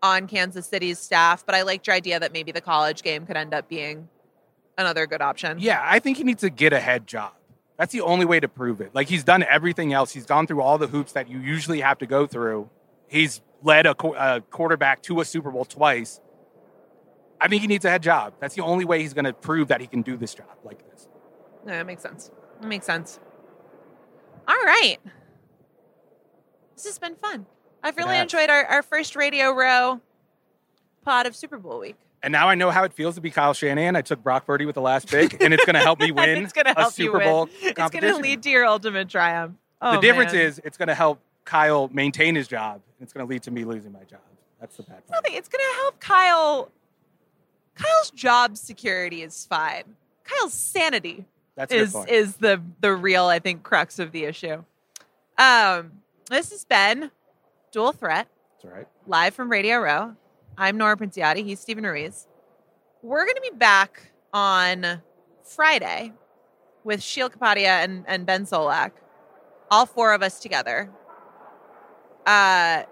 on 0.02 0.28
Kansas 0.28 0.66
City's 0.66 0.98
staff, 0.98 1.44
but 1.44 1.54
I 1.54 1.60
liked 1.60 1.86
your 1.88 1.94
idea 1.94 2.18
that 2.20 2.32
maybe 2.32 2.52
the 2.52 2.62
college 2.62 3.02
game 3.02 3.26
could 3.26 3.36
end 3.36 3.52
up 3.52 3.68
being 3.68 4.08
another 4.78 5.06
good 5.06 5.20
option. 5.20 5.58
Yeah, 5.58 5.82
I 5.84 5.98
think 5.98 6.16
he 6.16 6.24
needs 6.24 6.40
to 6.40 6.48
get 6.48 6.72
a 6.72 6.80
head 6.80 7.06
job. 7.06 7.34
That's 7.80 7.94
the 7.94 8.02
only 8.02 8.26
way 8.26 8.38
to 8.38 8.46
prove 8.46 8.82
it. 8.82 8.94
Like 8.94 9.08
he's 9.08 9.24
done 9.24 9.42
everything 9.42 9.94
else. 9.94 10.12
He's 10.12 10.26
gone 10.26 10.46
through 10.46 10.60
all 10.60 10.76
the 10.76 10.86
hoops 10.86 11.12
that 11.12 11.30
you 11.30 11.38
usually 11.38 11.80
have 11.80 11.96
to 12.00 12.06
go 12.06 12.26
through. 12.26 12.68
He's 13.08 13.40
led 13.62 13.86
a, 13.86 13.96
a 14.18 14.42
quarterback 14.42 15.00
to 15.04 15.22
a 15.22 15.24
Super 15.24 15.50
Bowl 15.50 15.64
twice. 15.64 16.20
I 17.40 17.48
think 17.48 17.62
he 17.62 17.68
needs 17.68 17.86
a 17.86 17.90
head 17.90 18.02
job. 18.02 18.34
That's 18.38 18.54
the 18.54 18.60
only 18.60 18.84
way 18.84 19.00
he's 19.00 19.14
going 19.14 19.24
to 19.24 19.32
prove 19.32 19.68
that 19.68 19.80
he 19.80 19.86
can 19.86 20.02
do 20.02 20.18
this 20.18 20.34
job 20.34 20.58
like 20.62 20.86
this. 20.90 21.08
Yeah, 21.66 21.78
that 21.78 21.86
makes 21.86 22.02
sense. 22.02 22.30
That 22.60 22.68
makes 22.68 22.84
sense. 22.84 23.18
All 24.46 24.56
right. 24.56 24.98
This 26.76 26.84
has 26.84 26.98
been 26.98 27.14
fun. 27.14 27.46
I've 27.82 27.96
really 27.96 28.18
enjoyed 28.18 28.50
our, 28.50 28.62
our 28.66 28.82
first 28.82 29.16
radio 29.16 29.52
row 29.52 30.02
pod 31.02 31.24
of 31.24 31.34
Super 31.34 31.56
Bowl 31.56 31.80
week. 31.80 31.96
And 32.22 32.32
now 32.32 32.48
I 32.48 32.54
know 32.54 32.70
how 32.70 32.84
it 32.84 32.92
feels 32.92 33.14
to 33.14 33.20
be 33.20 33.30
Kyle 33.30 33.54
Shanahan. 33.54 33.96
I 33.96 34.02
took 34.02 34.22
Brock 34.22 34.46
Purdy 34.46 34.66
with 34.66 34.74
the 34.74 34.82
last 34.82 35.08
pick, 35.08 35.42
and 35.42 35.54
it's 35.54 35.64
going 35.64 35.74
to 35.74 35.80
help 35.80 36.00
me 36.00 36.10
win 36.12 36.42
it's 36.44 36.52
gonna 36.52 36.74
a 36.76 36.80
help 36.80 36.98
you 36.98 37.06
Super 37.06 37.18
win. 37.18 37.26
Bowl 37.26 37.48
It's 37.62 37.90
going 37.90 38.02
to 38.02 38.16
lead 38.16 38.42
to 38.42 38.50
your 38.50 38.66
ultimate 38.66 39.08
triumph. 39.08 39.54
Oh, 39.80 39.94
the 39.94 40.00
difference 40.00 40.32
man. 40.32 40.42
is 40.42 40.60
it's 40.62 40.76
going 40.76 40.88
to 40.88 40.94
help 40.94 41.20
Kyle 41.44 41.88
maintain 41.88 42.34
his 42.34 42.46
job, 42.46 42.74
and 42.74 43.04
it's 43.04 43.12
going 43.12 43.26
to 43.26 43.30
lead 43.30 43.42
to 43.44 43.50
me 43.50 43.64
losing 43.64 43.92
my 43.92 44.04
job. 44.04 44.20
That's 44.60 44.76
the 44.76 44.82
bad 44.82 45.06
part. 45.06 45.24
It's 45.28 45.48
going 45.48 45.64
to 45.64 45.76
help 45.76 46.00
Kyle. 46.00 46.70
Kyle's 47.74 48.10
job 48.10 48.58
security 48.58 49.22
is 49.22 49.46
fine. 49.46 49.84
Kyle's 50.24 50.52
sanity 50.52 51.24
That's 51.54 51.72
is 51.72 51.96
is 52.08 52.36
the 52.36 52.60
the 52.80 52.92
real 52.92 53.24
I 53.24 53.38
think 53.38 53.62
crux 53.62 53.98
of 53.98 54.12
the 54.12 54.24
issue. 54.24 54.62
Um, 55.38 55.92
this 56.28 56.50
has 56.50 56.66
been 56.66 57.10
Dual 57.72 57.92
Threat 57.92 58.28
That's 58.56 58.64
all 58.66 58.78
right. 58.78 58.86
live 59.06 59.34
from 59.34 59.50
Radio 59.50 59.78
Row. 59.78 60.14
I'm 60.60 60.76
Nora 60.76 60.94
Princiotti. 60.94 61.42
He's 61.42 61.58
Steven 61.58 61.84
Ruiz. 61.84 62.26
We're 63.02 63.24
going 63.24 63.36
to 63.36 63.40
be 63.50 63.56
back 63.56 64.12
on 64.34 65.00
Friday 65.42 66.12
with 66.84 67.02
Sheil 67.02 67.30
Kapadia 67.30 67.82
and, 67.82 68.04
and 68.06 68.26
Ben 68.26 68.44
Solak, 68.44 68.90
all 69.70 69.86
four 69.86 70.12
of 70.12 70.22
us 70.22 70.38
together. 70.38 70.90
Uh, 72.26 72.82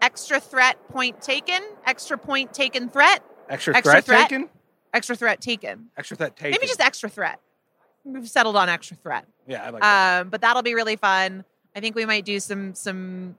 extra 0.00 0.38
threat 0.38 0.76
point 0.88 1.20
taken, 1.20 1.60
extra 1.84 2.16
point 2.16 2.54
taken 2.54 2.88
threat, 2.88 3.24
Extra, 3.48 3.76
Extra 3.76 3.92
threat, 3.94 4.04
threat? 4.04 4.28
taken? 4.28 4.48
extra 4.94 5.16
threat 5.16 5.40
taken. 5.40 5.86
Extra 5.96 6.16
threat 6.16 6.36
taken. 6.36 6.52
Maybe 6.52 6.68
just 6.68 6.80
extra 6.80 7.08
threat. 7.08 7.40
We've 8.04 8.28
settled 8.28 8.54
on 8.54 8.68
extra 8.68 8.96
threat. 8.96 9.26
Yeah, 9.48 9.64
I 9.64 9.70
like 9.70 9.82
that. 9.82 10.20
Um, 10.20 10.28
but 10.28 10.40
that'll 10.42 10.62
be 10.62 10.74
really 10.74 10.94
fun. 10.94 11.44
I 11.74 11.80
think 11.80 11.96
we 11.96 12.06
might 12.06 12.24
do 12.24 12.38
some 12.38 12.72
some 12.74 13.34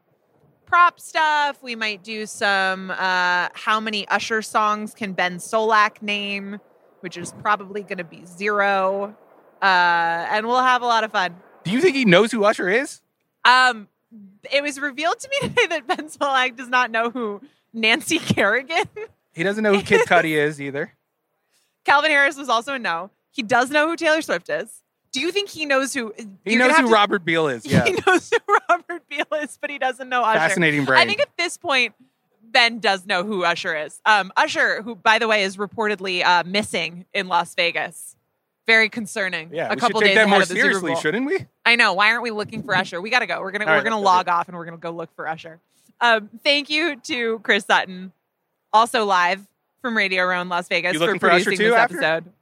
prop 0.68 1.00
stuff. 1.00 1.64
We 1.64 1.76
might 1.76 2.04
do 2.04 2.28
some 2.28 2.92
uh, 2.92 3.48
how 3.54 3.80
many 3.80 4.08
Usher 4.10 4.44
songs 4.44 4.94
can 4.94 5.14
Ben 5.14 5.38
Solak 5.38 6.02
name, 6.04 6.60
which 7.00 7.18
is 7.18 7.34
probably 7.42 7.82
going 7.82 7.98
to 7.98 8.04
be 8.04 8.24
zero. 8.26 9.18
Uh, 9.62 9.66
and 9.66 10.46
we'll 10.46 10.62
have 10.62 10.84
a 10.84 10.86
lot 10.86 11.04
of 11.04 11.12
fun. 11.12 11.36
Do 11.64 11.72
you 11.72 11.82
think 11.82 11.96
he 11.96 12.06
knows 12.06 12.32
who 12.32 12.44
Usher 12.44 12.70
is? 12.70 13.02
Um, 13.44 13.88
it 14.52 14.62
was 14.62 14.80
revealed 14.80 15.20
to 15.20 15.30
me 15.30 15.40
today 15.50 15.68
that 15.70 15.88
Ben 15.88 16.08
Solak 16.10 16.56
does 16.56 16.70
not 16.70 16.92
know 16.92 17.10
who 17.10 17.42
Nancy 17.74 18.20
Kerrigan. 18.20 18.86
He 19.34 19.44
doesn't 19.44 19.64
know 19.64 19.74
who 19.74 19.82
Kid 19.82 20.08
Cudi 20.08 20.32
is 20.32 20.62
either. 20.62 20.94
Calvin 21.86 22.12
Harris 22.12 22.38
was 22.38 22.50
also 22.50 22.74
a 22.74 22.80
no. 22.80 23.12
He 23.32 23.44
does 23.44 23.70
know 23.70 23.88
who 23.88 23.96
Taylor 23.96 24.22
Swift 24.22 24.50
is. 24.50 24.84
Do 25.18 25.26
you 25.26 25.32
think 25.32 25.50
he 25.50 25.66
knows 25.66 25.94
who? 25.94 26.14
He 26.46 26.56
knows 26.56 26.76
who 26.78 26.88
to- 26.88 26.94
Robert 26.94 27.26
Beale 27.26 27.48
is. 27.48 27.66
Yeah. 27.70 27.86
He 27.86 27.94
knows 28.06 28.30
who 28.30 28.38
Robert 28.70 29.08
Beal 29.10 29.26
is, 29.42 29.58
but 29.60 29.70
he 29.70 29.80
doesn't 29.80 30.08
know 30.10 30.22
Usher. 30.24 30.40
Fascinating 30.40 30.86
brain. 30.86 31.00
I 31.00 31.06
think 31.06 31.22
at 31.22 31.30
this 31.38 31.58
point, 31.58 31.96
Ben 32.44 32.80
does 32.80 33.06
know 33.06 33.24
who 33.24 33.44
Usher 33.44 33.76
is. 33.76 34.00
Um, 34.06 34.32
Usher, 34.38 34.82
who 34.84 34.96
by 34.96 35.18
the 35.20 35.28
way 35.28 35.44
is 35.44 35.58
reportedly 35.58 36.24
uh, 36.24 36.44
missing 36.46 37.06
in 37.14 37.28
Las 37.28 37.56
Vegas. 37.56 38.16
Very 38.68 38.90
concerning. 38.90 39.50
yeah, 39.54 39.68
a 39.68 39.70
we 39.72 39.76
couple 39.78 40.02
should 40.02 40.08
take 40.08 40.16
days 40.16 40.26
that 40.26 40.30
more 40.30 40.42
of 40.42 40.48
the 40.50 40.56
Super 40.56 40.62
seriously, 40.74 40.96
shouldn't 40.98 41.26
we? 41.26 41.46
I 41.66 41.78
know. 41.78 41.94
Why 41.94 42.12
aren't 42.12 42.22
we 42.24 42.32
looking 42.32 42.64
for 42.64 42.76
Usher? 42.76 43.00
We 43.02 43.10
got 43.10 43.20
to 43.20 43.26
go. 43.26 43.40
We're 43.42 43.52
gonna 43.52 43.64
All 43.66 43.72
we're 43.72 43.78
right, 43.78 43.84
gonna 43.84 44.00
log 44.02 44.28
off 44.28 44.50
and 44.50 44.58
we're 44.58 44.66
gonna 44.66 44.78
go 44.78 44.92
look 44.92 45.10
for 45.16 45.28
Usher. 45.28 45.60
Um, 46.02 46.30
thank 46.44 46.70
you 46.70 46.98
to 46.98 47.40
Chris 47.40 47.66
Sutton, 47.66 48.12
also 48.74 49.06
live 49.06 49.48
from 49.82 49.96
Radio 49.96 50.26
Row 50.26 50.42
in 50.42 50.50
Las 50.50 50.68
Vegas 50.68 50.98
for 50.98 51.14
for 51.14 51.18
producing 51.20 51.58
too 51.58 51.64
this 51.70 51.74
after? 51.76 51.96
episode. 52.04 52.34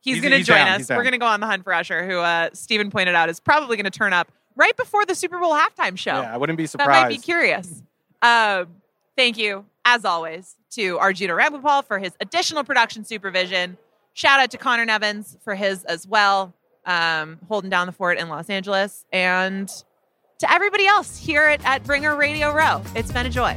He's, 0.00 0.16
He's- 0.16 0.28
going 0.28 0.40
to 0.40 0.44
join 0.44 0.64
down, 0.66 0.80
us. 0.80 0.88
We're 0.88 1.02
going 1.02 1.12
to 1.12 1.18
go 1.18 1.26
on 1.26 1.40
the 1.40 1.46
hunt 1.46 1.64
for 1.64 1.72
Usher, 1.72 2.06
who 2.06 2.18
uh, 2.18 2.50
Steven 2.52 2.90
pointed 2.90 3.14
out 3.14 3.28
is 3.28 3.38
probably 3.40 3.76
going 3.76 3.84
to 3.84 3.90
turn 3.90 4.12
up 4.12 4.32
right 4.56 4.76
before 4.76 5.04
the 5.04 5.14
Super 5.14 5.38
Bowl 5.38 5.54
halftime 5.54 5.96
show. 5.98 6.20
Yeah, 6.22 6.34
I 6.34 6.36
wouldn't 6.36 6.56
be 6.56 6.66
surprised. 6.66 6.90
that 6.90 7.02
might 7.02 7.08
be 7.08 7.18
curious. 7.18 7.82
Um, 8.22 8.68
thank 9.16 9.38
you, 9.38 9.64
as 9.84 10.04
always, 10.04 10.56
to 10.70 10.98
Arjuna 10.98 11.34
Ramgopal 11.34 11.84
for 11.84 11.98
his 11.98 12.12
additional 12.20 12.64
production 12.64 13.04
supervision. 13.04 13.76
Shout 14.14 14.40
out 14.40 14.50
to 14.50 14.58
Conor 14.58 14.84
Nevins 14.84 15.36
for 15.42 15.54
his 15.54 15.84
as 15.84 16.06
well, 16.06 16.54
um, 16.86 17.38
holding 17.48 17.70
down 17.70 17.86
the 17.86 17.92
fort 17.92 18.18
in 18.18 18.28
Los 18.28 18.50
Angeles. 18.50 19.04
And 19.12 19.68
to 20.38 20.50
everybody 20.50 20.86
else 20.86 21.18
here 21.18 21.44
at, 21.44 21.64
at 21.64 21.86
Ringer 21.86 22.16
Radio 22.16 22.52
Row, 22.52 22.82
it's 22.94 23.12
been 23.12 23.26
a 23.26 23.30
joy. 23.30 23.56